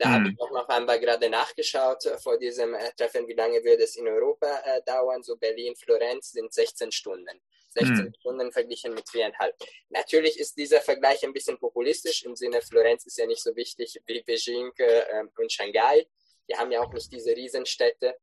[0.00, 0.12] Da mhm.
[0.12, 3.84] habe ich auch noch einmal gerade nachgeschaut äh, vor diesem äh, Treffen, wie lange würde
[3.84, 5.22] es in Europa äh, dauern.
[5.22, 7.40] So Berlin, Florenz sind 16 Stunden.
[7.70, 8.14] 16 mhm.
[8.20, 9.54] Stunden verglichen mit viereinhalb.
[9.88, 14.00] Natürlich ist dieser Vergleich ein bisschen populistisch im Sinne, Florenz ist ja nicht so wichtig
[14.06, 16.06] wie Beijing äh, und Shanghai.
[16.46, 18.16] Wir haben ja auch nicht diese Riesenstädte.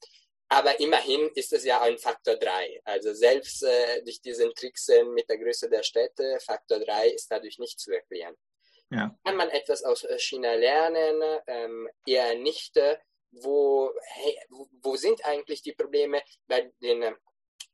[0.50, 2.82] Aber immerhin ist es ja ein Faktor 3.
[2.86, 7.60] Also selbst äh, durch diesen Tricks mit der Größe der Städte, Faktor 3 ist dadurch
[7.60, 8.36] nicht zu erklären.
[8.90, 9.14] Ja.
[9.26, 11.22] Kann man etwas aus äh, China lernen?
[11.48, 12.80] Ähm, eher nicht.
[13.32, 14.40] Wo, hey,
[14.82, 17.14] wo sind eigentlich die Probleme bei den äh,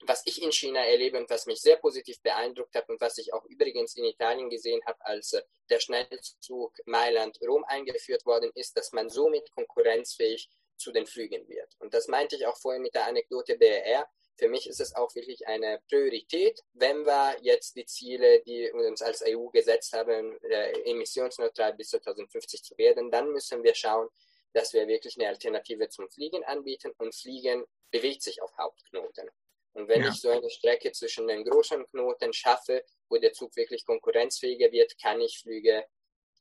[0.06, 3.34] was ich in China erlebe und was mich sehr positiv beeindruckt hat und was ich
[3.34, 8.92] auch übrigens in Italien gesehen habe, als äh, der Schnellzug Mailand-Rom eingeführt worden ist, dass
[8.92, 11.76] man somit konkurrenzfähig zu den Flügen wird.
[11.80, 14.08] Und das meinte ich auch vorhin mit der Anekdote BR.
[14.36, 19.02] Für mich ist es auch wirklich eine Priorität, wenn wir jetzt die Ziele, die uns
[19.02, 24.10] als EU gesetzt haben, äh, emissionsneutral bis 2050 zu werden, dann müssen wir schauen,
[24.54, 29.30] dass wir wirklich eine Alternative zum Fliegen anbieten und Fliegen bewegt sich auf Hauptknoten.
[29.74, 30.10] Und wenn ja.
[30.10, 34.94] ich so eine Strecke zwischen den großen Knoten schaffe, wo der Zug wirklich konkurrenzfähiger wird,
[35.02, 35.86] kann ich Flüge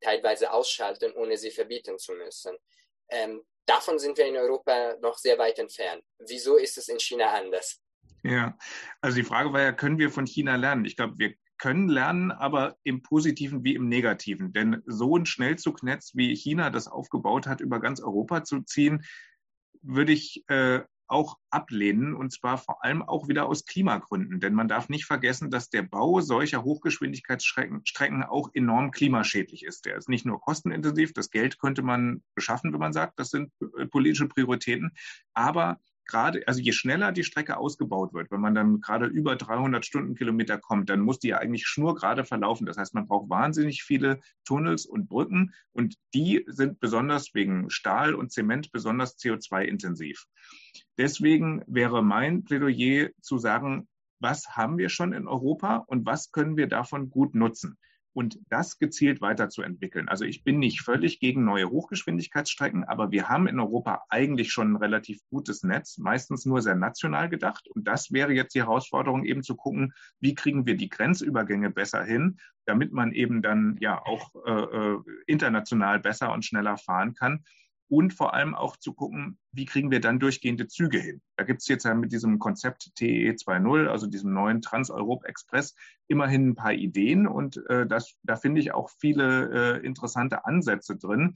[0.01, 2.57] teilweise ausschalten, ohne sie verbieten zu müssen.
[3.09, 6.05] Ähm, davon sind wir in Europa noch sehr weit entfernt.
[6.18, 7.81] Wieso ist es in China anders?
[8.23, 8.57] Ja,
[9.01, 10.85] also die Frage war ja, können wir von China lernen?
[10.85, 14.53] Ich glaube, wir können lernen, aber im Positiven wie im Negativen.
[14.53, 19.05] Denn so ein Schnellzugnetz, wie China das aufgebaut hat, über ganz Europa zu ziehen,
[19.81, 20.81] würde ich äh,
[21.12, 24.40] auch ablehnen, und zwar vor allem auch wieder aus Klimagründen.
[24.40, 29.85] Denn man darf nicht vergessen, dass der Bau solcher Hochgeschwindigkeitsstrecken auch enorm klimaschädlich ist.
[29.85, 33.53] Der ist nicht nur kostenintensiv, das Geld könnte man beschaffen, wenn man sagt, das sind
[33.79, 34.92] äh, politische Prioritäten,
[35.35, 39.85] aber gerade, also je schneller die Strecke ausgebaut wird, wenn man dann gerade über 300
[39.85, 42.67] Stundenkilometer kommt, dann muss die ja eigentlich schnurgerade verlaufen.
[42.67, 48.15] Das heißt, man braucht wahnsinnig viele Tunnels und Brücken und die sind besonders wegen Stahl
[48.15, 50.27] und Zement besonders CO2-intensiv.
[50.99, 53.88] Deswegen wäre mein Plädoyer zu sagen,
[54.21, 57.77] was haben wir schon in Europa und was können wir davon gut nutzen?
[58.14, 60.09] Und das gezielt weiterzuentwickeln.
[60.09, 64.72] Also ich bin nicht völlig gegen neue Hochgeschwindigkeitsstrecken, aber wir haben in Europa eigentlich schon
[64.72, 67.68] ein relativ gutes Netz, meistens nur sehr national gedacht.
[67.68, 72.05] Und das wäre jetzt die Herausforderung, eben zu gucken, wie kriegen wir die Grenzübergänge besser
[72.05, 77.44] hin, damit man eben dann ja auch äh, äh international besser und schneller fahren kann
[77.92, 81.20] und vor allem auch zu gucken, wie kriegen wir dann durchgehende Züge hin.
[81.37, 85.74] Da gibt es jetzt ja mit diesem Konzept TE 2.0, also diesem neuen Trans-Europe Express,
[86.09, 90.96] immerhin ein paar Ideen und äh, das, da finde ich auch viele äh, interessante Ansätze
[90.96, 91.35] drin.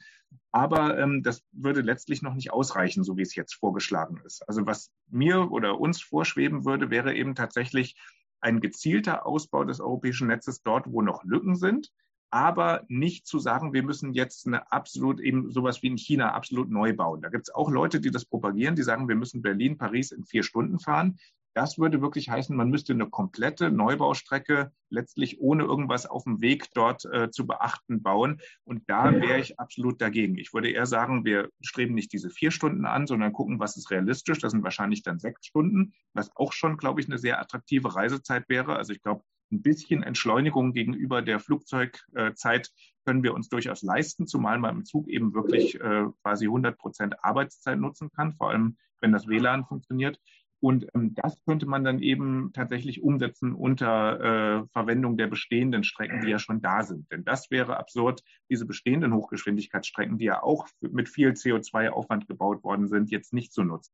[0.50, 4.42] Aber ähm, das würde letztlich noch nicht ausreichen, so wie es jetzt vorgeschlagen ist.
[4.48, 8.00] Also was mir oder uns vorschweben würde, wäre eben tatsächlich
[8.40, 11.92] ein gezielter Ausbau des europäischen Netzes dort, wo noch Lücken sind
[12.30, 16.70] aber nicht zu sagen, wir müssen jetzt eine absolut eben sowas wie in China absolut
[16.70, 17.22] neu bauen.
[17.22, 20.24] Da gibt es auch Leute, die das propagieren, die sagen, wir müssen Berlin, Paris in
[20.24, 21.18] vier Stunden fahren.
[21.56, 26.66] Das würde wirklich heißen, man müsste eine komplette Neubaustrecke letztlich ohne irgendwas auf dem Weg
[26.74, 28.42] dort äh, zu beachten bauen.
[28.64, 30.36] Und da wäre ich absolut dagegen.
[30.36, 33.90] Ich würde eher sagen, wir streben nicht diese vier Stunden an, sondern gucken, was ist
[33.90, 34.38] realistisch.
[34.38, 38.50] Das sind wahrscheinlich dann sechs Stunden, was auch schon, glaube ich, eine sehr attraktive Reisezeit
[38.50, 38.76] wäre.
[38.76, 42.70] Also ich glaube, ein bisschen Entschleunigung gegenüber der Flugzeugzeit
[43.04, 47.24] können wir uns durchaus leisten, zumal man im Zug eben wirklich äh, quasi 100 Prozent
[47.24, 50.20] Arbeitszeit nutzen kann, vor allem wenn das WLAN funktioniert.
[50.60, 56.22] Und ähm, das könnte man dann eben tatsächlich umsetzen unter äh, Verwendung der bestehenden Strecken,
[56.22, 57.10] die ja schon da sind.
[57.12, 62.88] Denn das wäre absurd, diese bestehenden Hochgeschwindigkeitsstrecken, die ja auch mit viel CO2-Aufwand gebaut worden
[62.88, 63.92] sind, jetzt nicht zu nutzen.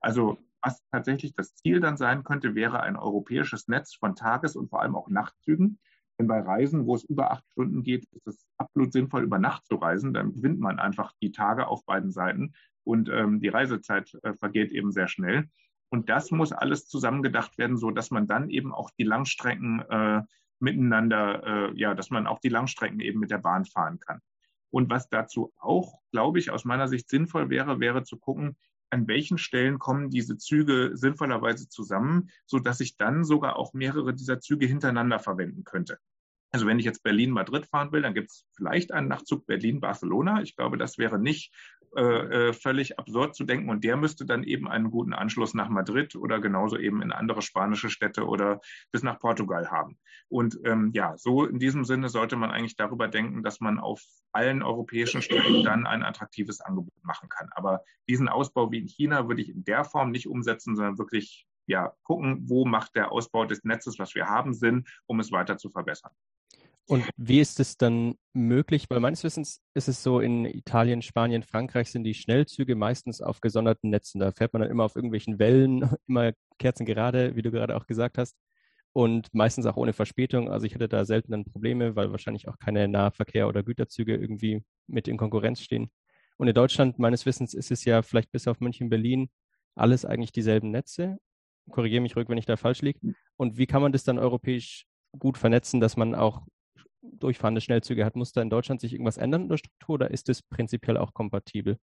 [0.00, 4.68] Also was tatsächlich das Ziel dann sein könnte, wäre ein europäisches Netz von Tages- und
[4.68, 5.78] vor allem auch Nachtzügen.
[6.18, 9.64] Denn bei Reisen, wo es über acht Stunden geht, ist es absolut sinnvoll, über Nacht
[9.66, 10.12] zu reisen.
[10.12, 12.52] Dann gewinnt man einfach die Tage auf beiden Seiten
[12.84, 15.48] und ähm, die Reisezeit äh, vergeht eben sehr schnell.
[15.88, 20.22] Und das muss alles zusammengedacht werden, so dass man dann eben auch die Langstrecken äh,
[20.60, 24.20] miteinander, äh, ja, dass man auch die Langstrecken eben mit der Bahn fahren kann.
[24.70, 28.56] Und was dazu auch, glaube ich, aus meiner Sicht sinnvoll wäre, wäre zu gucken,
[28.90, 34.14] an welchen Stellen kommen diese Züge sinnvollerweise zusammen, so dass ich dann sogar auch mehrere
[34.14, 35.98] dieser Züge hintereinander verwenden könnte.
[36.52, 40.42] Also wenn ich jetzt Berlin-Madrid fahren will, dann gibt es vielleicht einen Nachtzug Berlin-Barcelona.
[40.42, 41.54] Ich glaube, das wäre nicht
[41.96, 43.68] äh, äh, völlig absurd zu denken.
[43.68, 47.42] Und der müsste dann eben einen guten Anschluss nach Madrid oder genauso eben in andere
[47.42, 48.60] spanische Städte oder
[48.92, 49.98] bis nach Portugal haben.
[50.28, 54.02] Und ähm, ja, so in diesem Sinne sollte man eigentlich darüber denken, dass man auf
[54.32, 57.48] allen europäischen Strecken dann ein attraktives Angebot machen kann.
[57.52, 61.48] Aber diesen Ausbau wie in China würde ich in der Form nicht umsetzen, sondern wirklich
[61.66, 65.56] ja, gucken, wo macht der Ausbau des Netzes, was wir haben, Sinn, um es weiter
[65.56, 66.12] zu verbessern.
[66.90, 68.86] Und wie ist es dann möglich?
[68.90, 73.40] Weil meines Wissens ist es so, in Italien, Spanien, Frankreich sind die Schnellzüge meistens auf
[73.40, 74.18] gesonderten Netzen.
[74.18, 78.18] Da fährt man dann immer auf irgendwelchen Wellen, immer kerzengerade, wie du gerade auch gesagt
[78.18, 78.36] hast.
[78.92, 80.50] Und meistens auch ohne Verspätung.
[80.50, 84.64] Also ich hatte da selten dann Probleme, weil wahrscheinlich auch keine Nahverkehr oder Güterzüge irgendwie
[84.88, 85.92] mit in Konkurrenz stehen.
[86.38, 89.30] Und in Deutschland, meines Wissens, ist es ja vielleicht bis auf München, Berlin
[89.76, 91.18] alles eigentlich dieselben Netze.
[91.70, 92.98] Korrigiere mich ruhig, wenn ich da falsch liege.
[93.36, 96.42] Und wie kann man das dann europäisch gut vernetzen, dass man auch
[97.02, 100.28] durchfahrende Schnellzüge hat, muss da in Deutschland sich irgendwas ändern in der Struktur oder ist
[100.28, 101.78] es prinzipiell auch kompatibel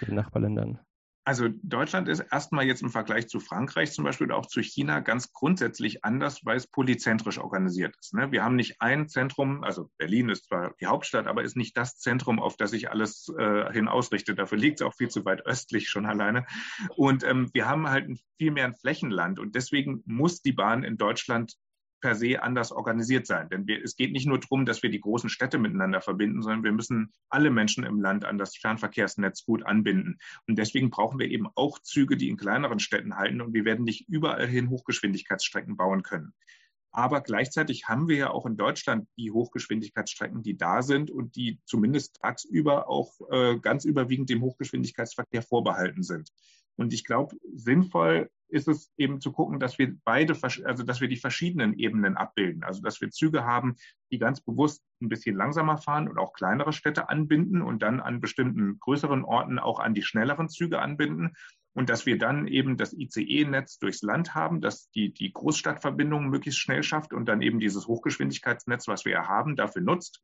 [0.00, 0.80] mit den Nachbarländern?
[1.26, 5.00] Also Deutschland ist erstmal jetzt im Vergleich zu Frankreich zum Beispiel oder auch zu China
[5.00, 8.12] ganz grundsätzlich anders, weil es polyzentrisch organisiert ist.
[8.12, 8.30] Ne?
[8.30, 11.96] Wir haben nicht ein Zentrum, also Berlin ist zwar die Hauptstadt, aber ist nicht das
[11.96, 14.38] Zentrum, auf das sich alles äh, hin ausrichtet.
[14.38, 16.44] Dafür liegt es auch viel zu weit östlich schon alleine.
[16.94, 20.98] Und ähm, wir haben halt viel mehr ein Flächenland und deswegen muss die Bahn in
[20.98, 21.54] Deutschland
[22.04, 23.48] per se anders organisiert sein.
[23.48, 26.62] Denn wir, es geht nicht nur darum, dass wir die großen Städte miteinander verbinden, sondern
[26.62, 30.18] wir müssen alle Menschen im Land an das Fernverkehrsnetz gut anbinden.
[30.46, 33.40] Und deswegen brauchen wir eben auch Züge, die in kleineren Städten halten.
[33.40, 36.34] Und wir werden nicht überall hin Hochgeschwindigkeitsstrecken bauen können.
[36.90, 41.58] Aber gleichzeitig haben wir ja auch in Deutschland die Hochgeschwindigkeitsstrecken, die da sind und die
[41.64, 46.28] zumindest tagsüber auch äh, ganz überwiegend dem Hochgeschwindigkeitsverkehr vorbehalten sind.
[46.76, 51.08] Und ich glaube, sinnvoll ist es eben zu gucken, dass wir beide, also dass wir
[51.08, 52.62] die verschiedenen Ebenen abbilden.
[52.62, 53.76] Also dass wir Züge haben,
[54.12, 58.20] die ganz bewusst ein bisschen langsamer fahren und auch kleinere Städte anbinden und dann an
[58.20, 61.32] bestimmten größeren Orten auch an die schnelleren Züge anbinden.
[61.76, 66.60] Und dass wir dann eben das ICE-Netz durchs Land haben, das die, die Großstadtverbindungen möglichst
[66.60, 70.22] schnell schafft und dann eben dieses Hochgeschwindigkeitsnetz, was wir ja haben, dafür nutzt.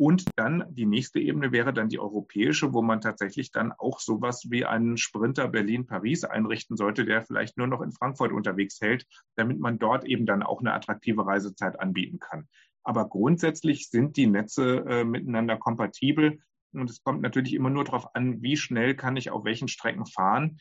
[0.00, 4.46] Und dann die nächste Ebene wäre dann die europäische, wo man tatsächlich dann auch sowas
[4.48, 9.60] wie einen Sprinter Berlin-Paris einrichten sollte, der vielleicht nur noch in Frankfurt unterwegs hält, damit
[9.60, 12.48] man dort eben dann auch eine attraktive Reisezeit anbieten kann.
[12.82, 16.38] Aber grundsätzlich sind die Netze äh, miteinander kompatibel.
[16.72, 20.06] Und es kommt natürlich immer nur darauf an, wie schnell kann ich auf welchen Strecken
[20.06, 20.60] fahren.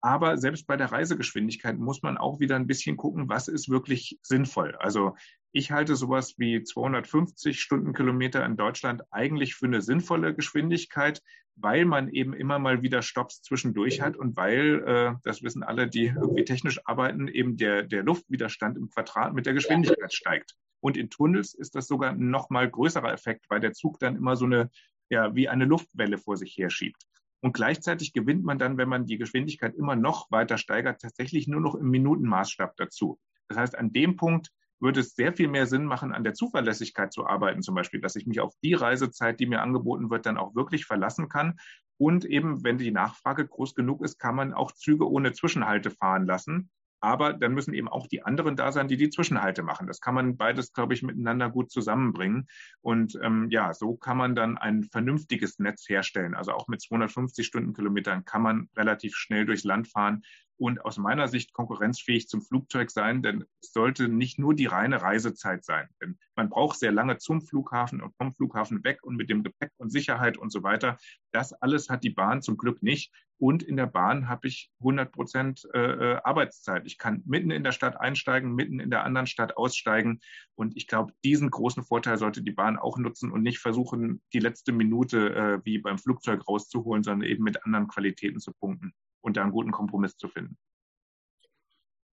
[0.00, 4.18] Aber selbst bei der Reisegeschwindigkeit muss man auch wieder ein bisschen gucken, was ist wirklich
[4.22, 4.76] sinnvoll.
[4.76, 5.16] Also
[5.50, 11.20] ich halte sowas wie 250 Stundenkilometer in Deutschland eigentlich für eine sinnvolle Geschwindigkeit,
[11.56, 15.88] weil man eben immer mal wieder Stops zwischendurch hat und weil, äh, das wissen alle,
[15.88, 20.54] die irgendwie technisch arbeiten, eben der, der Luftwiderstand im Quadrat mit der Geschwindigkeit steigt.
[20.80, 24.14] Und in Tunnels ist das sogar ein noch mal größerer Effekt, weil der Zug dann
[24.14, 24.70] immer so eine,
[25.10, 27.02] ja, wie eine Luftwelle vor sich herschiebt.
[27.40, 31.60] Und gleichzeitig gewinnt man dann, wenn man die Geschwindigkeit immer noch weiter steigert, tatsächlich nur
[31.60, 33.18] noch im Minutenmaßstab dazu.
[33.48, 37.12] Das heißt, an dem Punkt würde es sehr viel mehr Sinn machen, an der Zuverlässigkeit
[37.12, 40.38] zu arbeiten, zum Beispiel, dass ich mich auf die Reisezeit, die mir angeboten wird, dann
[40.38, 41.58] auch wirklich verlassen kann.
[41.96, 46.26] Und eben, wenn die Nachfrage groß genug ist, kann man auch Züge ohne Zwischenhalte fahren
[46.26, 46.70] lassen.
[47.00, 49.86] Aber dann müssen eben auch die anderen da sein, die die Zwischenhalte machen.
[49.86, 52.48] Das kann man beides, glaube ich, miteinander gut zusammenbringen.
[52.80, 56.34] Und ähm, ja, so kann man dann ein vernünftiges Netz herstellen.
[56.34, 60.22] Also auch mit 250 Stundenkilometern kann man relativ schnell durchs Land fahren
[60.58, 65.00] und aus meiner Sicht konkurrenzfähig zum Flugzeug sein, denn es sollte nicht nur die reine
[65.00, 65.88] Reisezeit sein.
[66.02, 69.72] Denn man braucht sehr lange zum Flughafen und vom Flughafen weg und mit dem Gepäck
[69.78, 70.98] und Sicherheit und so weiter.
[71.32, 73.12] Das alles hat die Bahn zum Glück nicht.
[73.40, 76.84] Und in der Bahn habe ich 100 Prozent äh, äh, Arbeitszeit.
[76.86, 80.20] Ich kann mitten in der Stadt einsteigen, mitten in der anderen Stadt aussteigen.
[80.56, 84.40] Und ich glaube, diesen großen Vorteil sollte die Bahn auch nutzen und nicht versuchen, die
[84.40, 89.36] letzte Minute äh, wie beim Flugzeug rauszuholen, sondern eben mit anderen Qualitäten zu punkten und
[89.36, 90.58] da einen guten Kompromiss zu finden.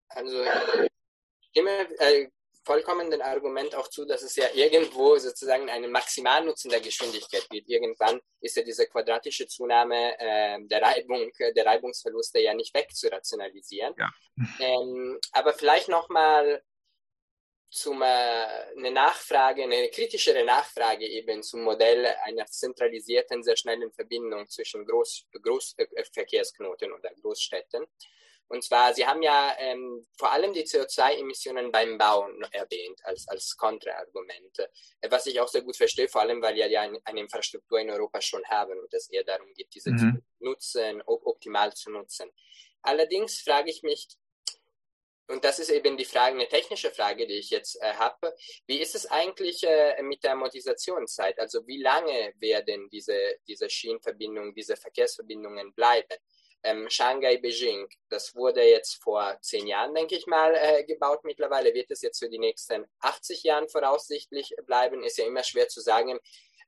[0.08, 0.90] Also ich
[1.50, 2.28] stimme äh,
[2.64, 7.68] vollkommen dem Argument auch zu, dass es ja irgendwo sozusagen einen Maximalnutzen der Geschwindigkeit gibt.
[7.68, 13.94] Irgendwann ist ja diese quadratische Zunahme äh, der Reibung, der Reibungsverluste ja nicht wegzurationalisieren.
[13.98, 14.10] Ja.
[14.60, 16.62] Ähm, aber vielleicht nochmal
[17.74, 18.06] zum äh,
[18.76, 25.26] eine Nachfrage, eine kritischere Nachfrage eben zum Modell einer zentralisierten, sehr schnellen Verbindung zwischen Groß,
[25.42, 27.84] Großverkehrsknoten oder Großstädten.
[28.46, 33.56] Und zwar, Sie haben ja ähm, vor allem die CO2-Emissionen beim Bauen erwähnt als, als
[33.56, 34.56] Kontraargument,
[35.00, 37.80] äh, was ich auch sehr gut verstehe, vor allem, weil wir ja eine, eine Infrastruktur
[37.80, 39.98] in Europa schon haben und es eher darum geht, diese mhm.
[39.98, 42.30] zu nutzen, optimal zu nutzen.
[42.82, 44.06] Allerdings frage ich mich,
[45.28, 48.34] und das ist eben die Frage, eine technische Frage, die ich jetzt äh, habe.
[48.66, 51.38] Wie ist es eigentlich äh, mit der Amortisationszeit?
[51.38, 56.16] Also wie lange werden diese, diese Schienenverbindungen, diese Verkehrsverbindungen bleiben?
[56.62, 61.24] Ähm, Shanghai, Beijing, das wurde jetzt vor zehn Jahren, denke ich mal, äh, gebaut.
[61.24, 65.02] Mittlerweile wird es jetzt für die nächsten 80 Jahren voraussichtlich bleiben.
[65.02, 66.18] Ist ja immer schwer zu sagen,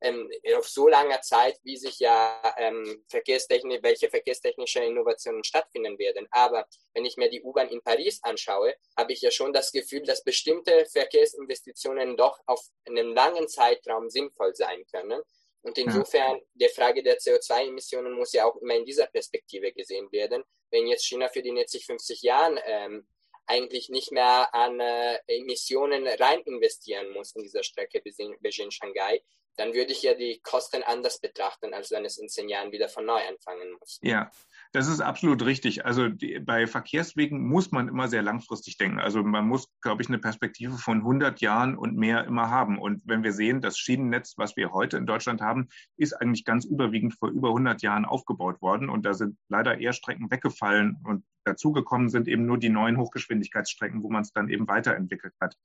[0.00, 6.26] ähm, auf so langer Zeit, wie sich ja ähm, Verkehrstechnik, welche verkehrstechnische Innovationen stattfinden werden.
[6.30, 10.02] Aber wenn ich mir die U-Bahn in Paris anschaue, habe ich ja schon das Gefühl,
[10.02, 15.22] dass bestimmte Verkehrsinvestitionen doch auf einem langen Zeitraum sinnvoll sein können.
[15.62, 20.44] Und insofern, der Frage der CO2-Emissionen muss ja auch immer in dieser Perspektive gesehen werden.
[20.70, 23.08] Wenn jetzt China für die nächsten 50 Jahren ähm,
[23.46, 28.00] eigentlich nicht mehr an äh, Emissionen rein investieren muss in dieser Strecke
[28.40, 29.22] Beijing-Shanghai,
[29.56, 32.88] dann würde ich ja die Kosten anders betrachten, als wenn es in zehn Jahren wieder
[32.88, 33.98] von neu anfangen muss.
[34.02, 34.30] Ja,
[34.72, 35.84] das ist absolut richtig.
[35.84, 39.00] Also die, bei Verkehrswegen muss man immer sehr langfristig denken.
[39.00, 42.78] Also man muss, glaube ich, eine Perspektive von 100 Jahren und mehr immer haben.
[42.78, 46.64] Und wenn wir sehen, das Schienennetz, was wir heute in Deutschland haben, ist eigentlich ganz
[46.64, 48.90] überwiegend vor über 100 Jahren aufgebaut worden.
[48.90, 54.02] Und da sind leider eher Strecken weggefallen und dazugekommen sind eben nur die neuen Hochgeschwindigkeitsstrecken,
[54.02, 55.56] wo man es dann eben weiterentwickelt hat.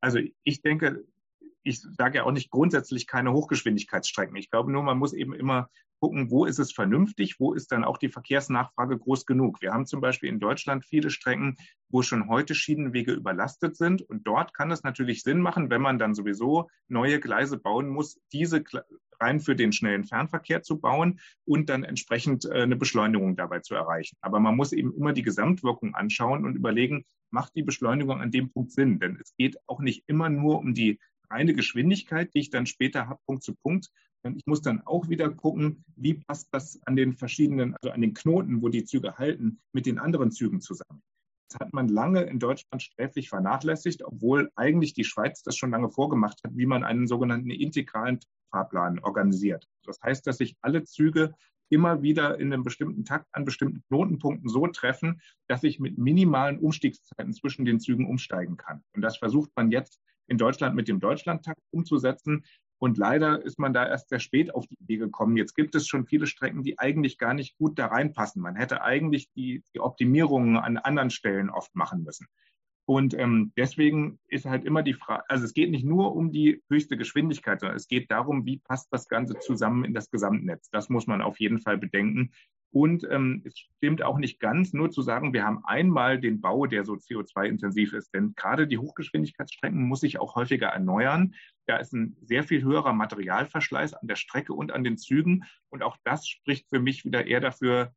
[0.00, 1.04] Also ich denke,
[1.64, 4.36] ich sage ja auch nicht grundsätzlich keine Hochgeschwindigkeitsstrecken.
[4.36, 7.84] Ich glaube nur, man muss eben immer gucken, wo ist es vernünftig, wo ist dann
[7.84, 9.62] auch die Verkehrsnachfrage groß genug.
[9.62, 11.56] Wir haben zum Beispiel in Deutschland viele Strecken,
[11.88, 14.02] wo schon heute Schienenwege überlastet sind.
[14.02, 18.20] Und dort kann es natürlich Sinn machen, wenn man dann sowieso neue Gleise bauen muss,
[18.32, 18.62] diese
[19.18, 23.74] rein für den schnellen Fernverkehr zu bauen und dann entsprechend äh, eine Beschleunigung dabei zu
[23.74, 24.16] erreichen.
[24.20, 28.50] Aber man muss eben immer die Gesamtwirkung anschauen und überlegen, macht die Beschleunigung an dem
[28.50, 28.98] Punkt Sinn?
[28.98, 30.98] Denn es geht auch nicht immer nur um die
[31.34, 33.90] reine Geschwindigkeit, die ich dann später habe, Punkt zu Punkt.
[34.36, 38.14] Ich muss dann auch wieder gucken, wie passt das an den verschiedenen, also an den
[38.14, 41.02] Knoten, wo die Züge halten, mit den anderen Zügen zusammen.
[41.50, 45.90] Das hat man lange in Deutschland sträflich vernachlässigt, obwohl eigentlich die Schweiz das schon lange
[45.90, 48.18] vorgemacht hat, wie man einen sogenannten integralen
[48.50, 49.66] Fahrplan organisiert.
[49.84, 51.34] Das heißt, dass sich alle Züge
[51.68, 56.58] immer wieder in einem bestimmten Takt an bestimmten Knotenpunkten so treffen, dass ich mit minimalen
[56.58, 58.82] Umstiegszeiten zwischen den Zügen umsteigen kann.
[58.94, 62.44] Und das versucht man jetzt in Deutschland mit dem Deutschlandtakt umzusetzen.
[62.78, 65.36] Und leider ist man da erst sehr spät auf die Idee gekommen.
[65.36, 68.42] Jetzt gibt es schon viele Strecken, die eigentlich gar nicht gut da reinpassen.
[68.42, 72.26] Man hätte eigentlich die, die Optimierungen an anderen Stellen oft machen müssen.
[72.86, 76.62] Und ähm, deswegen ist halt immer die Frage, also es geht nicht nur um die
[76.68, 80.68] höchste Geschwindigkeit, sondern es geht darum, wie passt das Ganze zusammen in das Gesamtnetz.
[80.70, 82.32] Das muss man auf jeden Fall bedenken.
[82.70, 86.66] Und ähm, es stimmt auch nicht ganz, nur zu sagen, wir haben einmal den Bau,
[86.66, 88.12] der so CO2-intensiv ist.
[88.12, 91.34] Denn gerade die Hochgeschwindigkeitsstrecken muss sich auch häufiger erneuern.
[91.66, 95.44] Da ist ein sehr viel höherer Materialverschleiß an der Strecke und an den Zügen.
[95.68, 97.92] Und auch das spricht für mich wieder eher dafür,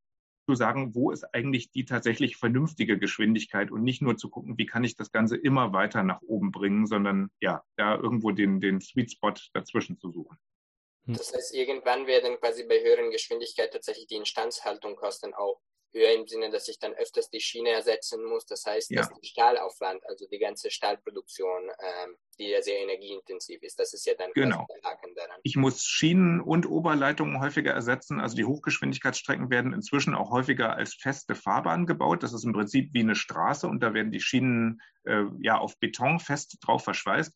[0.47, 4.65] zu sagen, wo ist eigentlich die tatsächlich vernünftige Geschwindigkeit und nicht nur zu gucken, wie
[4.65, 8.79] kann ich das Ganze immer weiter nach oben bringen, sondern ja, da irgendwo den, den
[8.79, 10.37] Sweet Spot dazwischen zu suchen.
[11.07, 11.15] Hm.
[11.17, 15.59] Das heißt, irgendwann werden quasi bei höheren Geschwindigkeit tatsächlich die Instandhaltung kosten auch
[15.93, 18.45] höher im Sinne, dass ich dann öfters die Schiene ersetzen muss.
[18.45, 19.01] Das heißt, ja.
[19.01, 24.05] dass der Stahlaufwand, also die ganze Stahlproduktion, ähm, die ja sehr energieintensiv ist, das ist
[24.05, 24.65] ja dann genau.
[24.69, 25.39] der Haken daran.
[25.43, 28.19] Ich muss Schienen und Oberleitungen häufiger ersetzen.
[28.19, 32.23] Also die Hochgeschwindigkeitsstrecken werden inzwischen auch häufiger als feste Fahrbahn gebaut.
[32.23, 35.79] Das ist im Prinzip wie eine Straße und da werden die Schienen äh, ja auf
[35.79, 37.33] Beton fest drauf verschweißt.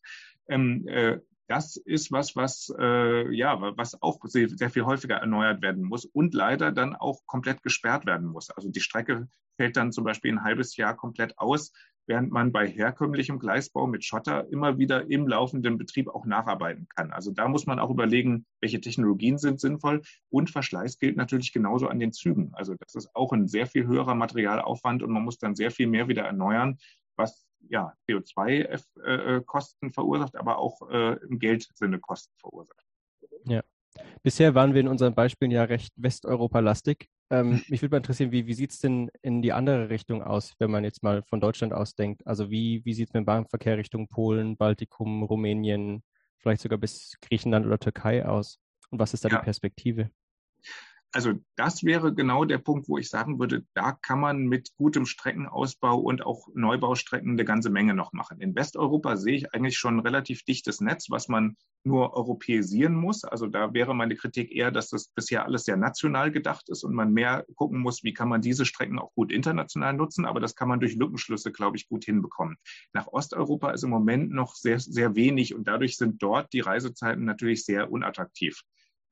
[0.48, 1.18] Ähm, äh,
[1.52, 6.06] das ist was, was, äh, ja, was auch sehr, sehr, viel häufiger erneuert werden muss
[6.06, 8.48] und leider dann auch komplett gesperrt werden muss.
[8.48, 9.28] Also die Strecke
[9.58, 11.74] fällt dann zum Beispiel ein halbes Jahr komplett aus,
[12.06, 17.12] während man bei herkömmlichem Gleisbau mit Schotter immer wieder im laufenden Betrieb auch nacharbeiten kann.
[17.12, 20.00] Also da muss man auch überlegen, welche Technologien sind sinnvoll
[20.30, 22.52] und Verschleiß gilt natürlich genauso an den Zügen.
[22.54, 25.86] Also das ist auch ein sehr viel höherer Materialaufwand und man muss dann sehr viel
[25.86, 26.78] mehr wieder erneuern,
[27.14, 32.84] was ja, CO2-Kosten äh, verursacht, aber auch äh, im Geldsinne Kosten verursacht.
[33.44, 33.62] Ja.
[34.22, 37.08] Bisher waren wir in unseren Beispielen ja recht Westeuropa-lastig.
[37.30, 40.54] Ähm, mich würde mal interessieren, wie, wie sieht es denn in die andere Richtung aus,
[40.58, 42.26] wenn man jetzt mal von Deutschland aus denkt?
[42.26, 46.02] Also wie, wie sieht es mit dem Bahnverkehr Richtung Polen, Baltikum, Rumänien,
[46.38, 48.58] vielleicht sogar bis Griechenland oder Türkei aus?
[48.90, 49.38] Und was ist da ja.
[49.38, 50.10] die Perspektive?
[51.12, 55.04] Also das wäre genau der Punkt, wo ich sagen würde, da kann man mit gutem
[55.04, 58.40] Streckenausbau und auch Neubaustrecken eine ganze Menge noch machen.
[58.40, 63.24] In Westeuropa sehe ich eigentlich schon ein relativ dichtes Netz, was man nur europäisieren muss.
[63.24, 66.94] Also da wäre meine Kritik eher, dass das bisher alles sehr national gedacht ist und
[66.94, 70.24] man mehr gucken muss, wie kann man diese Strecken auch gut international nutzen.
[70.24, 72.56] Aber das kann man durch Lückenschlüsse, glaube ich, gut hinbekommen.
[72.92, 77.24] Nach Osteuropa ist im Moment noch sehr, sehr wenig und dadurch sind dort die Reisezeiten
[77.24, 78.62] natürlich sehr unattraktiv.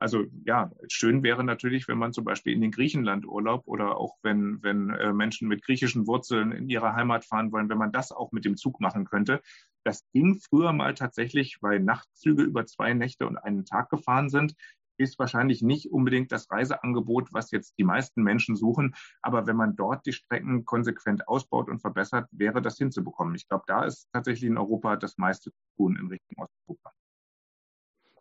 [0.01, 4.17] Also ja, schön wäre natürlich, wenn man zum Beispiel in den Griechenland Urlaub oder auch
[4.23, 8.11] wenn, wenn äh, Menschen mit griechischen Wurzeln in ihre Heimat fahren wollen, wenn man das
[8.11, 9.43] auch mit dem Zug machen könnte.
[9.85, 14.55] Das ging früher mal tatsächlich, weil Nachtzüge über zwei Nächte und einen Tag gefahren sind
[15.01, 18.95] ist wahrscheinlich nicht unbedingt das Reiseangebot, was jetzt die meisten Menschen suchen.
[19.23, 23.35] Aber wenn man dort die Strecken konsequent ausbaut und verbessert, wäre das hinzubekommen.
[23.35, 26.93] Ich glaube, da ist tatsächlich in Europa das meiste zu tun in Richtung Osteuropa.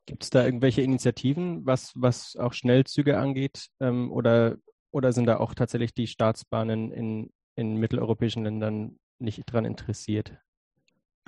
[0.10, 3.68] Gibt es da irgendwelche Initiativen, was, was auch Schnellzüge angeht?
[3.80, 4.58] Ähm, oder,
[4.90, 10.36] oder sind da auch tatsächlich die Staatsbahnen in, in mitteleuropäischen Ländern nicht daran interessiert?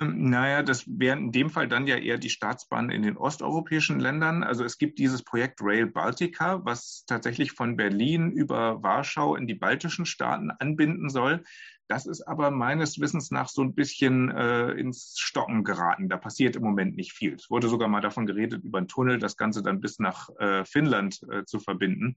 [0.00, 4.00] Ähm, naja, das wären in dem Fall dann ja eher die Staatsbahnen in den osteuropäischen
[4.00, 4.42] Ländern.
[4.42, 9.54] Also es gibt dieses Projekt Rail Baltica, was tatsächlich von Berlin über Warschau in die
[9.54, 11.44] baltischen Staaten anbinden soll.
[11.92, 16.08] Das ist aber meines Wissens nach so ein bisschen äh, ins Stocken geraten.
[16.08, 17.34] Da passiert im Moment nicht viel.
[17.34, 20.64] Es wurde sogar mal davon geredet, über einen Tunnel das Ganze dann bis nach äh,
[20.64, 22.16] Finnland äh, zu verbinden.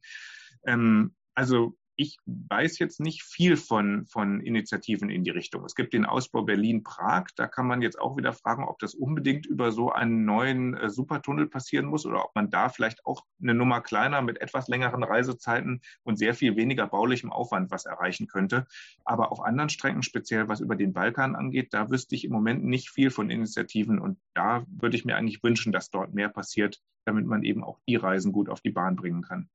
[0.66, 5.64] Ähm, also ich weiß jetzt nicht viel von, von Initiativen in die Richtung.
[5.64, 7.28] Es gibt den Ausbau Berlin-Prag.
[7.36, 10.90] Da kann man jetzt auch wieder fragen, ob das unbedingt über so einen neuen äh,
[10.90, 15.04] Supertunnel passieren muss oder ob man da vielleicht auch eine Nummer kleiner mit etwas längeren
[15.04, 18.68] Reisezeiten und sehr viel weniger baulichem Aufwand was erreichen könnte.
[19.06, 22.66] Aber auf anderen Strecken, speziell was über den Balkan angeht, da wüsste ich im Moment
[22.66, 24.00] nicht viel von Initiativen.
[24.00, 27.80] Und da würde ich mir eigentlich wünschen, dass dort mehr passiert, damit man eben auch
[27.88, 29.50] die Reisen gut auf die Bahn bringen kann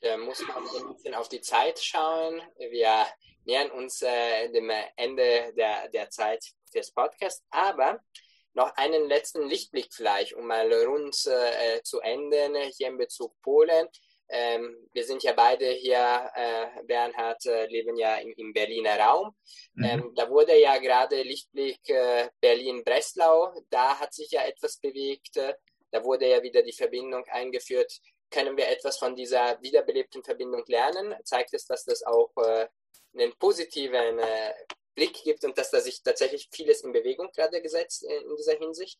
[0.00, 2.40] äh, muss man ein bisschen auf die Zeit schauen.
[2.58, 3.06] Wir
[3.44, 8.00] nähern uns äh, dem Ende der, der Zeit fürs Podcast, aber
[8.54, 13.88] noch einen letzten Lichtblick vielleicht, um mal rund äh, zu enden hier in Bezug Polen.
[14.28, 19.36] Ähm, wir sind ja beide hier, äh, Bernhard, äh, leben ja im, im Berliner Raum.
[19.74, 19.84] Mhm.
[19.84, 25.36] Ähm, da wurde ja gerade Lichtblick äh, Berlin-Breslau, da hat sich ja etwas bewegt.
[25.92, 28.00] Da wurde ja wieder die Verbindung eingeführt
[28.30, 31.14] können wir etwas von dieser wiederbelebten Verbindung lernen?
[31.24, 32.68] Zeigt es, dass das auch äh,
[33.14, 34.54] einen positiven äh,
[34.94, 38.56] Blick gibt und dass da sich tatsächlich vieles in Bewegung gerade gesetzt in, in dieser
[38.56, 38.98] Hinsicht?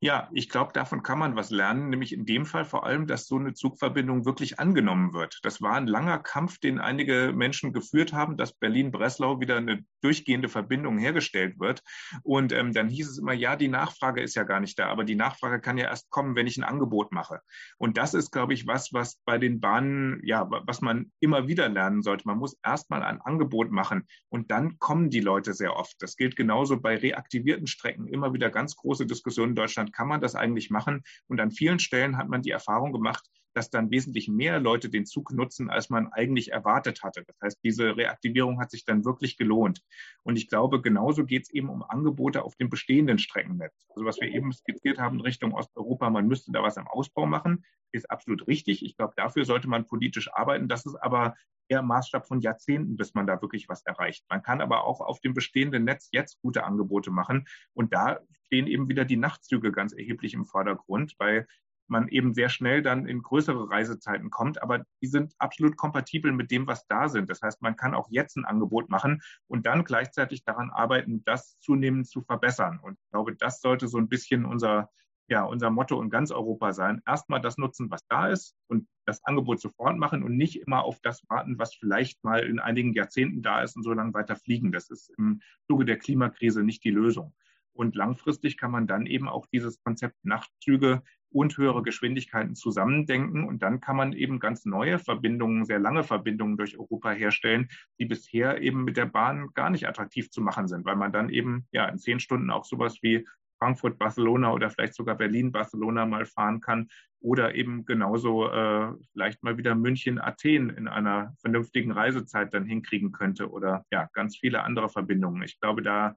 [0.00, 3.26] Ja, ich glaube, davon kann man was lernen, nämlich in dem Fall vor allem, dass
[3.26, 5.40] so eine Zugverbindung wirklich angenommen wird.
[5.42, 10.48] Das war ein langer Kampf, den einige Menschen geführt haben, dass Berlin-Breslau wieder eine durchgehende
[10.48, 11.82] Verbindung hergestellt wird.
[12.22, 15.04] Und ähm, dann hieß es immer, ja, die Nachfrage ist ja gar nicht da, aber
[15.04, 17.40] die Nachfrage kann ja erst kommen, wenn ich ein Angebot mache.
[17.78, 21.68] Und das ist, glaube ich, was, was bei den Bahnen, ja, was man immer wieder
[21.68, 22.26] lernen sollte.
[22.26, 25.96] Man muss erstmal ein Angebot machen und dann kommen die Leute sehr oft.
[26.00, 28.08] Das gilt genauso bei reaktivierten Strecken.
[28.08, 31.02] Immer wieder ganz große Diskussionen Deutschland kann man das eigentlich machen.
[31.28, 35.06] Und an vielen Stellen hat man die Erfahrung gemacht, dass dann wesentlich mehr Leute den
[35.06, 37.24] Zug nutzen, als man eigentlich erwartet hatte.
[37.26, 39.82] Das heißt, diese Reaktivierung hat sich dann wirklich gelohnt.
[40.22, 43.86] Und ich glaube, genauso geht es eben um Angebote auf dem bestehenden Streckennetz.
[43.90, 47.26] Also was wir eben skizziert haben in Richtung Osteuropa, man müsste da was im Ausbau
[47.26, 48.84] machen, ist absolut richtig.
[48.84, 50.68] Ich glaube, dafür sollte man politisch arbeiten.
[50.68, 51.34] Das ist aber
[51.70, 54.24] eher Maßstab von Jahrzehnten, bis man da wirklich was erreicht.
[54.28, 57.46] Man kann aber auch auf dem bestehenden Netz jetzt gute Angebote machen.
[57.72, 61.46] Und da stehen eben wieder die Nachtzüge ganz erheblich im Vordergrund, weil
[61.90, 66.50] man eben sehr schnell dann in größere Reisezeiten kommt, aber die sind absolut kompatibel mit
[66.50, 67.28] dem, was da sind.
[67.28, 71.58] Das heißt, man kann auch jetzt ein Angebot machen und dann gleichzeitig daran arbeiten, das
[71.58, 72.78] zunehmend zu verbessern.
[72.80, 74.88] Und ich glaube, das sollte so ein bisschen unser,
[75.30, 77.00] ja, unser Motto in ganz Europa sein.
[77.06, 80.98] Erstmal das nutzen, was da ist und das Angebot sofort machen und nicht immer auf
[81.02, 84.72] das warten, was vielleicht mal in einigen Jahrzehnten da ist und so lange weiter fliegen.
[84.72, 87.32] Das ist im Zuge der Klimakrise nicht die Lösung.
[87.72, 93.44] Und langfristig kann man dann eben auch dieses Konzept Nachtzüge und höhere Geschwindigkeiten zusammendenken.
[93.44, 97.68] Und dann kann man eben ganz neue Verbindungen, sehr lange Verbindungen durch Europa herstellen,
[98.00, 101.30] die bisher eben mit der Bahn gar nicht attraktiv zu machen sind, weil man dann
[101.30, 103.26] eben ja in zehn Stunden auch sowas wie
[103.60, 106.88] Frankfurt, Barcelona oder vielleicht sogar Berlin, Barcelona mal fahren kann
[107.20, 113.12] oder eben genauso äh, vielleicht mal wieder München, Athen in einer vernünftigen Reisezeit dann hinkriegen
[113.12, 115.42] könnte oder ja, ganz viele andere Verbindungen.
[115.42, 116.16] Ich glaube, da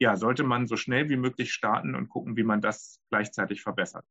[0.00, 4.06] ja, sollte man so schnell wie möglich starten und gucken, wie man das gleichzeitig verbessert.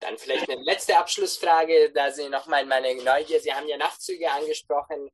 [0.00, 5.10] Dann vielleicht eine letzte Abschlussfrage, da Sie nochmal meine Neugier, Sie haben ja Nachtzüge angesprochen.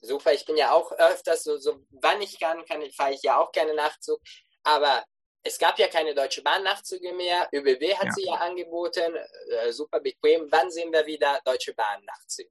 [0.00, 3.38] Super, ich bin ja auch öfters, so, so wann ich kann, kann fahre ich ja
[3.38, 4.20] auch gerne Nachtzug.
[4.64, 5.04] Aber
[5.42, 7.48] es gab ja keine Deutsche Bahn-Nachtzüge mehr.
[7.52, 8.12] ÖBB hat ja.
[8.12, 10.46] sie ja angeboten, äh, super bequem.
[10.50, 12.50] Wann sehen wir wieder Deutsche Bahn-Nachtzüge?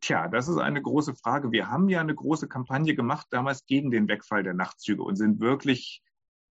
[0.00, 1.50] Tja, das ist eine große Frage.
[1.50, 5.40] Wir haben ja eine große Kampagne gemacht damals gegen den Wegfall der Nachtzüge und sind
[5.40, 6.02] wirklich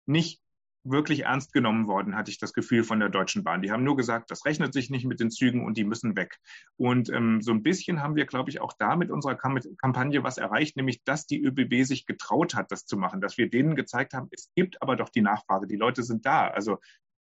[0.05, 0.43] nicht
[0.83, 3.63] wirklich ernst genommen worden, hatte ich das Gefühl von der Deutschen Bahn.
[3.63, 6.39] Die haben nur gesagt, das rechnet sich nicht mit den Zügen und die müssen weg.
[6.77, 10.39] Und ähm, so ein bisschen haben wir, glaube ich, auch da mit unserer Kampagne was
[10.39, 14.15] erreicht, nämlich dass die ÖBB sich getraut hat, das zu machen, dass wir denen gezeigt
[14.15, 16.49] haben, es gibt aber doch die Nachfrage, die Leute sind da.
[16.49, 16.79] Also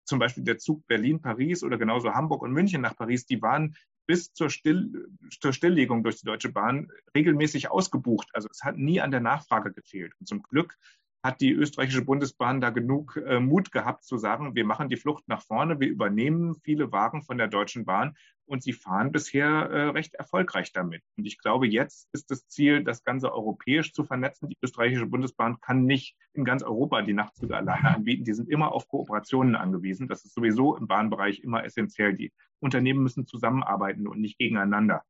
[0.05, 3.75] zum Beispiel der Zug Berlin-Paris oder genauso Hamburg und München nach Paris, die waren
[4.05, 5.07] bis zur, Still,
[5.39, 8.29] zur Stilllegung durch die Deutsche Bahn regelmäßig ausgebucht.
[8.33, 10.13] Also es hat nie an der Nachfrage gefehlt.
[10.19, 10.77] Und zum Glück
[11.23, 15.27] hat die österreichische Bundesbahn da genug äh, Mut gehabt zu sagen, wir machen die Flucht
[15.29, 19.83] nach vorne, wir übernehmen viele Wagen von der Deutschen Bahn und sie fahren bisher äh,
[19.89, 21.01] recht erfolgreich damit.
[21.15, 24.49] Und ich glaube, jetzt ist das Ziel, das Ganze europäisch zu vernetzen.
[24.49, 28.25] Die österreichische Bundesbahn kann nicht in ganz Europa die Nachtzüge alleine anbieten.
[28.25, 30.09] Die sind immer auf Kooperationen angewiesen.
[30.09, 32.15] Das ist sowieso im Bahnbereich immer essentiell.
[32.15, 35.03] Die Unternehmen müssen zusammenarbeiten und nicht gegeneinander.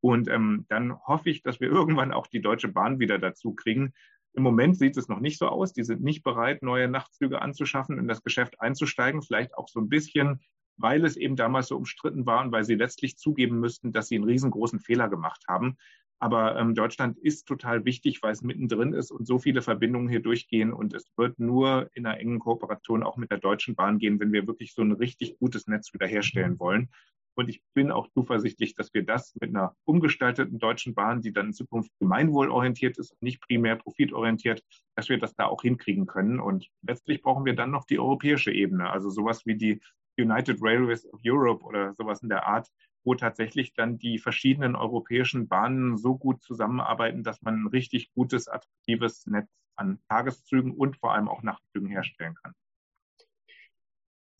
[0.00, 3.92] Und ähm, dann hoffe ich, dass wir irgendwann auch die Deutsche Bahn wieder dazu kriegen,
[4.36, 5.72] im Moment sieht es noch nicht so aus.
[5.72, 9.22] Die sind nicht bereit, neue Nachtzüge anzuschaffen, in das Geschäft einzusteigen.
[9.22, 10.40] Vielleicht auch so ein bisschen,
[10.76, 14.16] weil es eben damals so umstritten war und weil sie letztlich zugeben müssten, dass sie
[14.16, 15.78] einen riesengroßen Fehler gemacht haben.
[16.18, 20.20] Aber ähm, Deutschland ist total wichtig, weil es mittendrin ist und so viele Verbindungen hier
[20.20, 20.72] durchgehen.
[20.72, 24.32] Und es wird nur in einer engen Kooperation auch mit der Deutschen Bahn gehen, wenn
[24.32, 26.90] wir wirklich so ein richtig gutes Netz wiederherstellen wollen.
[27.36, 31.48] Und ich bin auch zuversichtlich, dass wir das mit einer umgestalteten Deutschen Bahn, die dann
[31.48, 34.62] in Zukunft gemeinwohlorientiert ist nicht primär profitorientiert,
[34.94, 36.40] dass wir das da auch hinkriegen können.
[36.40, 39.80] Und letztlich brauchen wir dann noch die europäische Ebene, also sowas wie die
[40.18, 42.68] United Railways of Europe oder sowas in der Art,
[43.04, 48.48] wo tatsächlich dann die verschiedenen europäischen Bahnen so gut zusammenarbeiten, dass man ein richtig gutes,
[48.48, 52.54] attraktives Netz an Tageszügen und vor allem auch Nachtzügen herstellen kann.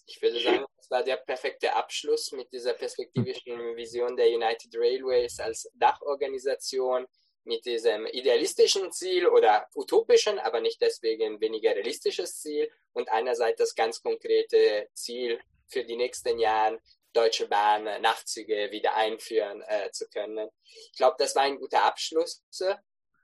[0.06, 5.40] Ich würde sagen, das war der perfekte Abschluss mit dieser perspektivischen Vision der United Railways
[5.40, 7.06] als Dachorganisation
[7.44, 13.74] mit diesem idealistischen Ziel oder utopischen, aber nicht deswegen weniger realistisches Ziel und einerseits das
[13.74, 16.78] ganz konkrete Ziel für die nächsten Jahre,
[17.12, 20.48] Deutsche Bahn Nachtzüge wieder einführen äh, zu können.
[20.92, 22.44] Ich glaube, das war ein guter Abschluss.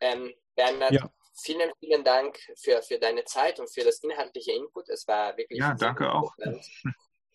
[0.00, 1.12] Ähm, Bernhard, ja.
[1.34, 4.88] vielen, vielen Dank für, für deine Zeit und für das inhaltliche Input.
[4.88, 5.58] Es war wirklich.
[5.60, 6.34] Ja, danke auch.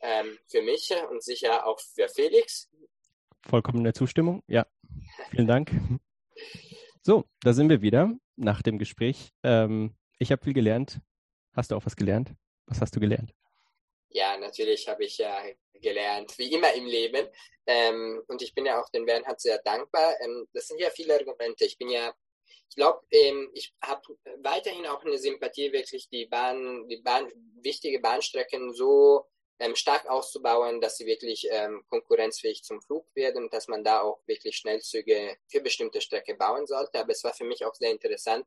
[0.01, 2.69] Ähm, für mich und sicher auch für Felix.
[3.41, 4.67] Vollkommene Zustimmung, ja.
[5.31, 5.71] Vielen Dank.
[7.01, 9.31] So, da sind wir wieder nach dem Gespräch.
[9.43, 10.99] Ähm, ich habe viel gelernt.
[11.53, 12.33] Hast du auch was gelernt?
[12.65, 13.33] Was hast du gelernt?
[14.09, 15.35] Ja, natürlich habe ich ja
[15.73, 17.27] gelernt, wie immer im Leben.
[17.65, 20.15] Ähm, und ich bin ja auch den Bernhard sehr dankbar.
[20.21, 21.65] Ähm, das sind ja viele Argumente.
[21.65, 22.13] Ich bin ja,
[22.69, 24.01] ich glaube, ähm, ich habe
[24.41, 27.31] weiterhin auch eine Sympathie, wirklich die Bahn, die Bahn,
[27.61, 29.27] wichtige Bahnstrecken so
[29.59, 34.19] ähm, stark auszubauen, dass sie wirklich ähm, konkurrenzfähig zum Flug werden, dass man da auch
[34.27, 36.99] wirklich Schnellzüge für bestimmte Strecke bauen sollte.
[36.99, 38.45] Aber es war für mich auch sehr interessant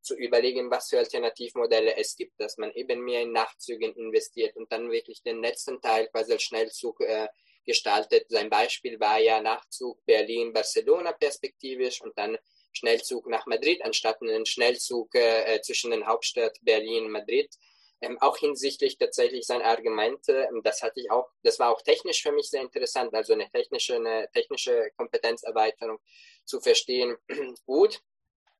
[0.00, 4.70] zu überlegen, was für Alternativmodelle es gibt, dass man eben mehr in Nachtzügen investiert und
[4.72, 7.28] dann wirklich den letzten Teil quasi als Schnellzug äh,
[7.64, 8.26] gestaltet.
[8.28, 12.38] Sein Beispiel war ja Nachzug Berlin-Barcelona perspektivisch und dann
[12.72, 17.54] Schnellzug nach Madrid anstatt einen Schnellzug äh, zwischen den Hauptstadt Berlin und Madrid.
[18.00, 22.22] Ähm, auch hinsichtlich tatsächlich seiner Argumente, ähm, das hatte ich auch, das war auch technisch
[22.22, 25.98] für mich sehr interessant, also eine technische, eine technische Kompetenzerweiterung
[26.44, 27.16] zu verstehen.
[27.66, 28.00] Gut,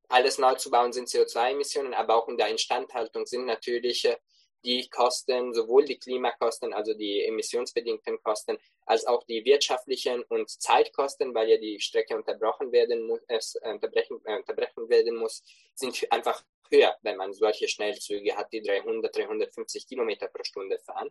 [0.08, 4.16] alles neu zu bauen sind CO2-Emissionen, aber auch in der Instandhaltung sind natürlich äh,
[4.64, 11.34] die Kosten, sowohl die Klimakosten, also die emissionsbedingten Kosten, als auch die wirtschaftlichen und Zeitkosten,
[11.34, 15.42] weil ja die Strecke unterbrochen werden muss, äh, unterbrechen, äh, unterbrechen werden muss,
[15.74, 21.10] sind einfach höher, wenn man solche Schnellzüge hat, die 300, 350 Kilometer pro Stunde fahren.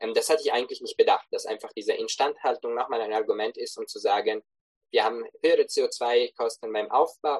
[0.00, 3.78] Ähm, das hatte ich eigentlich nicht bedacht, dass einfach diese Instandhaltung nochmal ein Argument ist,
[3.78, 4.42] um zu sagen,
[4.90, 6.88] wir haben höhere CO2-Kosten beim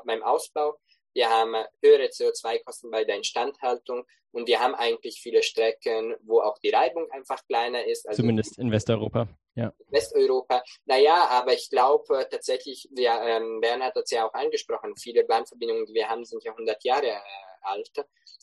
[0.04, 0.78] beim Ausbau,
[1.14, 6.58] wir haben höhere CO2-Kosten bei der Instandhaltung und wir haben eigentlich viele Strecken, wo auch
[6.58, 8.08] die Reibung einfach kleiner ist.
[8.08, 9.72] Also Zumindest in Westeuropa, ja.
[9.88, 10.62] Westeuropa.
[10.84, 15.86] Naja, aber ich glaube tatsächlich, wir, ähm, Bernhard hat es ja auch angesprochen, viele Bahnverbindungen,
[15.86, 17.20] die wir haben, sind ja 100 Jahre äh,
[17.62, 17.90] alt.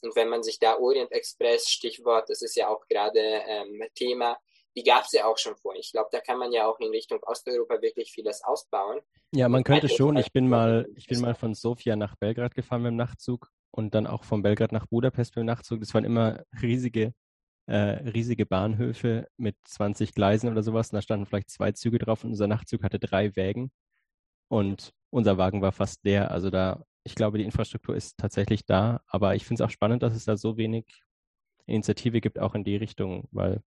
[0.02, 4.38] Und wenn man sich da Orient Express, Stichwort, das ist ja auch gerade ähm, Thema,
[4.76, 5.76] die gab es ja auch schon vor.
[5.76, 9.02] Ich glaube, da kann man ja auch in Richtung Osteuropa wirklich vieles ausbauen.
[9.34, 10.18] Ja, man könnte schon.
[10.18, 13.96] Ich bin mal, ich bin mal von Sofia nach Belgrad gefahren mit dem Nachtzug und
[13.96, 15.80] dann auch von Belgrad nach Budapest mit dem Nachtzug.
[15.82, 17.14] Das waren immer riesige,
[17.72, 20.92] äh, riesige Bahnhöfe mit 20 Gleisen oder sowas.
[20.92, 23.72] Und da standen vielleicht zwei Züge drauf und unser Nachtzug hatte drei Wägen.
[24.50, 26.32] Und unser Wagen war fast leer.
[26.32, 29.02] Also da, ich glaube, die Infrastruktur ist tatsächlich da.
[29.08, 30.86] Aber ich finde es auch spannend, dass es da so wenig
[31.66, 33.62] Initiative gibt, auch in die Richtung, weil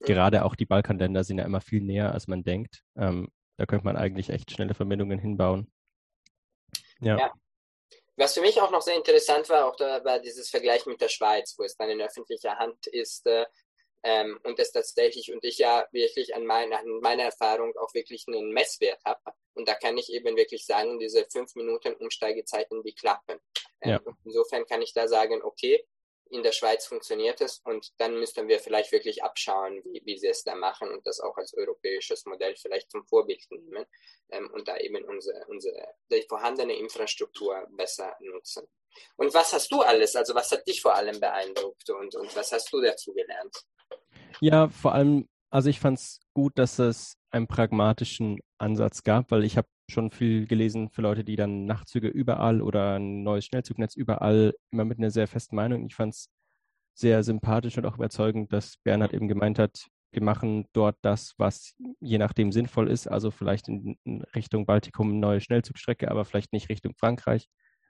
[0.00, 2.84] gerade auch die Balkanländer sind ja immer viel näher, als man denkt.
[2.96, 3.28] Ähm,
[3.58, 5.70] da könnte man eigentlich echt schnelle Verbindungen hinbauen.
[7.00, 7.18] Ja.
[7.18, 7.32] ja.
[8.16, 11.08] Was für mich auch noch sehr interessant war, auch da war dieses Vergleich mit der
[11.08, 13.44] Schweiz, wo es dann in öffentlicher Hand ist äh,
[14.04, 18.24] ähm, und es tatsächlich und ich ja wirklich an, mein, an meiner Erfahrung auch wirklich
[18.28, 19.20] einen Messwert habe.
[19.54, 23.40] Und da kann ich eben wirklich sagen, diese fünf Minuten Umsteigezeiten, die klappen.
[23.80, 24.00] Ähm, ja.
[24.24, 25.84] Insofern kann ich da sagen, okay,
[26.34, 30.26] in der Schweiz funktioniert es und dann müssten wir vielleicht wirklich abschauen, wie, wie sie
[30.26, 33.86] es da machen und das auch als europäisches Modell vielleicht zum Vorbild nehmen
[34.30, 38.66] ähm, und da eben unsere, unsere die vorhandene Infrastruktur besser nutzen.
[39.16, 42.52] Und was hast du alles, also was hat dich vor allem beeindruckt und, und was
[42.52, 43.56] hast du dazu gelernt?
[44.40, 49.44] Ja, vor allem, also ich fand es gut, dass es einen pragmatischen Ansatz gab, weil
[49.44, 53.96] ich habe schon viel gelesen für Leute, die dann Nachtzüge überall oder ein neues Schnellzugnetz
[53.96, 55.86] überall immer mit einer sehr festen Meinung.
[55.86, 56.30] Ich fand es
[56.94, 61.74] sehr sympathisch und auch überzeugend, dass Bernhard eben gemeint hat, wir machen dort das, was
[62.00, 63.98] je nachdem sinnvoll ist, also vielleicht in,
[64.34, 67.48] Richtung Baltikum eine neue Schnellzugstrecke, aber vielleicht nicht Richtung Frankreich,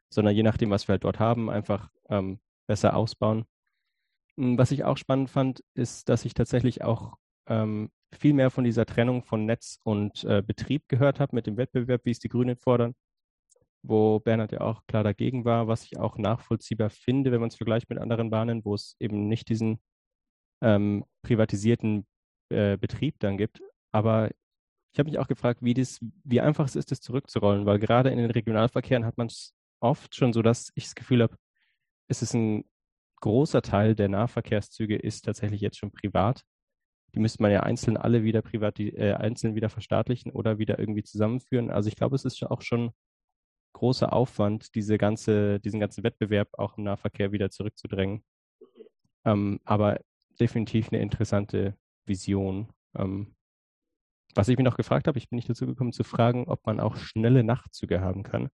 [0.08, 3.44] sondern je nachdem, was wir halt dort haben, einfach ähm, besser ausbauen.
[4.38, 8.64] Hm, was ich auch spannend fand, ist, dass ich tatsächlich auch ähm, viel mehr von
[8.64, 12.28] dieser Trennung von Netz und äh, Betrieb gehört habe mit dem Wettbewerb, wie es die
[12.28, 12.94] Grünen fordern,
[13.82, 17.56] wo Bernhard ja auch klar dagegen war, was ich auch nachvollziehbar finde, wenn man es
[17.56, 19.80] vergleicht mit anderen Bahnen, wo es eben nicht diesen
[20.62, 22.06] ähm, privatisierten
[22.50, 23.60] äh, Betrieb dann gibt.
[23.92, 24.30] Aber
[24.92, 28.10] ich habe mich auch gefragt, wie, das, wie einfach es ist, das zurückzurollen, weil gerade
[28.10, 31.36] in den Regionalverkehren hat man es oft schon so, dass ich das Gefühl habe,
[32.08, 32.64] es ist ein
[33.20, 36.44] großer Teil der Nahverkehrszüge ist tatsächlich jetzt schon privat
[37.14, 41.04] die müsste man ja einzeln alle wieder privat, äh, einzeln wieder verstaatlichen oder wieder irgendwie
[41.04, 41.70] zusammenführen.
[41.70, 42.92] Also ich glaube, es ist auch schon
[43.74, 48.24] großer Aufwand, diese ganze, diesen ganzen Wettbewerb auch im Nahverkehr wieder zurückzudrängen.
[49.24, 50.00] Ähm, aber
[50.40, 52.68] definitiv eine interessante Vision.
[52.96, 53.34] Ähm,
[54.34, 56.80] was ich mir noch gefragt habe, ich bin nicht dazu gekommen zu fragen, ob man
[56.80, 58.48] auch schnelle Nachtzüge haben kann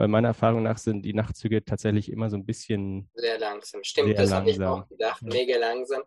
[0.00, 3.10] weil meiner Erfahrung nach sind die Nachtzüge tatsächlich immer so ein bisschen.
[3.14, 6.02] Sehr langsam, stimmt, sehr das habe ich auch gedacht, mega langsam.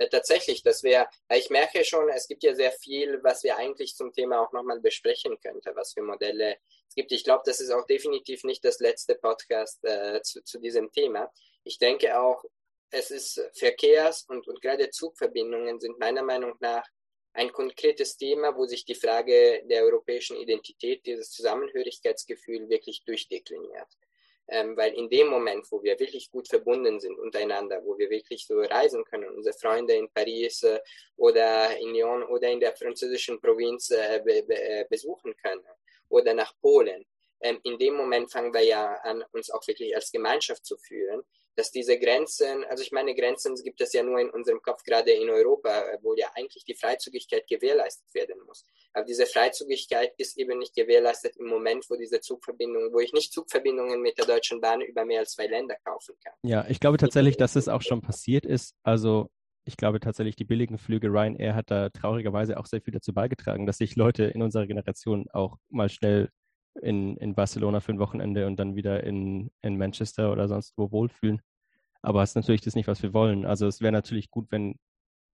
[0.00, 3.94] Ja, tatsächlich, das wäre, ich merke schon, es gibt ja sehr viel, was wir eigentlich
[3.94, 6.56] zum Thema auch nochmal besprechen könnten, was für Modelle
[6.88, 7.12] es gibt.
[7.12, 11.30] Ich glaube, das ist auch definitiv nicht das letzte Podcast äh, zu, zu diesem Thema.
[11.62, 12.42] Ich denke auch,
[12.90, 16.84] es ist Verkehrs- und, und gerade Zugverbindungen sind meiner Meinung nach
[17.36, 23.88] ein konkretes Thema, wo sich die Frage der europäischen Identität, dieses Zusammenhörigkeitsgefühl wirklich durchdekliniert.
[24.48, 28.46] Ähm, weil in dem Moment, wo wir wirklich gut verbunden sind untereinander, wo wir wirklich
[28.46, 30.78] so reisen können, unsere Freunde in Paris äh,
[31.16, 35.66] oder in Lyon oder in der französischen Provinz äh, be be äh, besuchen können
[36.08, 37.04] oder nach Polen,
[37.40, 41.22] ähm, in dem Moment fangen wir ja an, uns auch wirklich als Gemeinschaft zu fühlen
[41.56, 45.10] dass diese Grenzen, also ich meine, Grenzen gibt es ja nur in unserem Kopf, gerade
[45.10, 48.64] in Europa, wo ja eigentlich die Freizügigkeit gewährleistet werden muss.
[48.92, 53.32] Aber diese Freizügigkeit ist eben nicht gewährleistet im Moment, wo diese Zugverbindungen, wo ich nicht
[53.32, 56.34] Zugverbindungen mit der Deutschen Bahn über mehr als zwei Länder kaufen kann.
[56.42, 58.74] Ja, ich glaube tatsächlich, dass es auch schon passiert ist.
[58.82, 59.30] Also
[59.64, 63.66] ich glaube tatsächlich, die billigen Flüge Ryanair hat da traurigerweise auch sehr viel dazu beigetragen,
[63.66, 66.30] dass sich Leute in unserer Generation auch mal schnell
[66.82, 70.90] in, in Barcelona für ein Wochenende und dann wieder in, in Manchester oder sonst wo
[70.90, 71.40] wohlfühlen.
[72.02, 73.44] Aber es ist natürlich das nicht, was wir wollen.
[73.44, 74.78] Also es wäre natürlich gut, wenn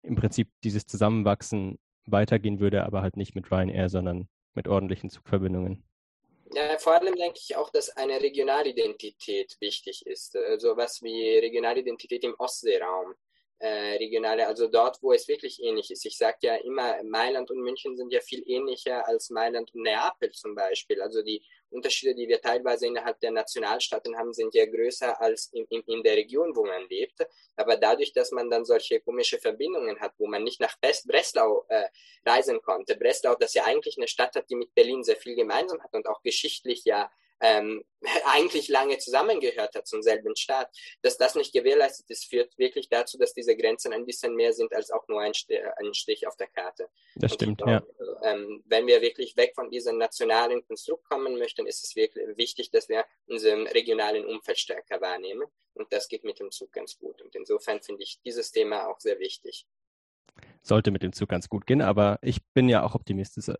[0.02, 5.84] im Prinzip dieses Zusammenwachsen weitergehen würde, aber halt nicht mit Ryanair, sondern mit ordentlichen Zugverbindungen.
[6.54, 10.32] Ja, vor allem denke ich auch, dass eine Regionalidentität wichtig ist.
[10.32, 13.14] So also was wie Regionalidentität im Ostseeraum
[13.60, 16.04] äh, regionale, also dort, wo es wirklich ähnlich ist.
[16.04, 20.30] Ich sage ja immer, Mailand und München sind ja viel ähnlicher als Mailand und Neapel
[20.30, 21.02] zum Beispiel.
[21.02, 25.64] Also die Unterschiede, die wir teilweise innerhalb der Nationalstaaten haben, sind ja größer als in,
[25.70, 27.26] in, in der Region, wo man lebt.
[27.56, 31.88] Aber dadurch, dass man dann solche komische Verbindungen hat, wo man nicht nach Breslau äh,
[32.24, 35.82] reisen konnte, Breslau, das ja eigentlich eine Stadt hat, die mit Berlin sehr viel gemeinsam
[35.82, 37.10] hat und auch geschichtlich ja
[37.40, 37.84] ähm,
[38.26, 40.70] eigentlich lange zusammengehört hat zum selben Staat,
[41.02, 44.72] dass das nicht gewährleistet ist, führt wirklich dazu, dass diese Grenzen ein bisschen mehr sind
[44.72, 45.32] als auch nur ein,
[45.76, 46.88] ein Stich auf der Karte.
[47.16, 48.32] Das Und stimmt, glaube, ja.
[48.32, 52.70] Ähm, wenn wir wirklich weg von diesem nationalen Konstrukt kommen möchten, ist es wirklich wichtig,
[52.70, 55.46] dass wir unseren regionalen Umfeld stärker wahrnehmen.
[55.74, 57.22] Und das geht mit dem Zug ganz gut.
[57.22, 59.66] Und insofern finde ich dieses Thema auch sehr wichtig
[60.62, 63.50] sollte mit dem Zug ganz gut gehen, aber ich bin ja auch optimistisch.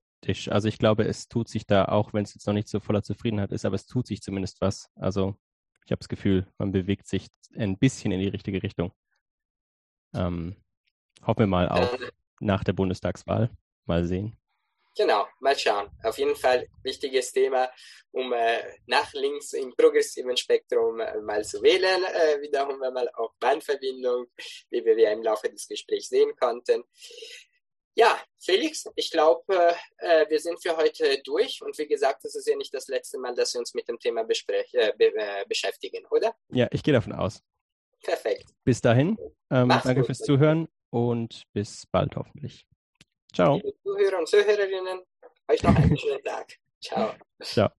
[0.49, 3.03] Also ich glaube, es tut sich da, auch wenn es jetzt noch nicht so voller
[3.03, 4.90] Zufriedenheit ist, aber es tut sich zumindest was.
[4.96, 5.36] Also
[5.84, 8.92] ich habe das Gefühl, man bewegt sich ein bisschen in die richtige Richtung.
[10.14, 10.57] Ähm,
[11.22, 11.96] hoffen wir mal auf
[12.40, 13.51] nach der Bundestagswahl.
[13.86, 14.38] Mal sehen.
[14.99, 15.88] Genau, mal schauen.
[16.03, 17.70] Auf jeden Fall wichtiges Thema,
[18.11, 22.03] um äh, nach links im progressiven Spektrum äh, mal zu wählen.
[22.03, 24.26] Äh, wiederum mal auch Bahnverbindung,
[24.70, 26.82] wie wir im Laufe des Gesprächs sehen konnten.
[27.94, 32.49] Ja, Felix, ich glaube, äh, wir sind für heute durch und wie gesagt, das ist
[32.49, 36.07] ja nicht das letzte Mal, dass wir uns mit dem Thema äh, be äh, beschäftigen,
[36.11, 36.34] oder?
[36.49, 37.40] Ja, ich gehe davon aus.
[38.03, 38.46] Perfekt.
[38.64, 39.16] Bis dahin,
[39.51, 40.07] ähm, danke gut.
[40.07, 42.68] fürs Zuhören und bis bald hoffentlich.
[43.33, 43.57] Ciao.
[43.57, 45.03] Liebe Zuhörer und Zuhörerinnen,
[45.49, 46.59] euch noch einen schönen Tag.
[46.81, 47.14] Ciao.
[47.43, 47.70] Ciao.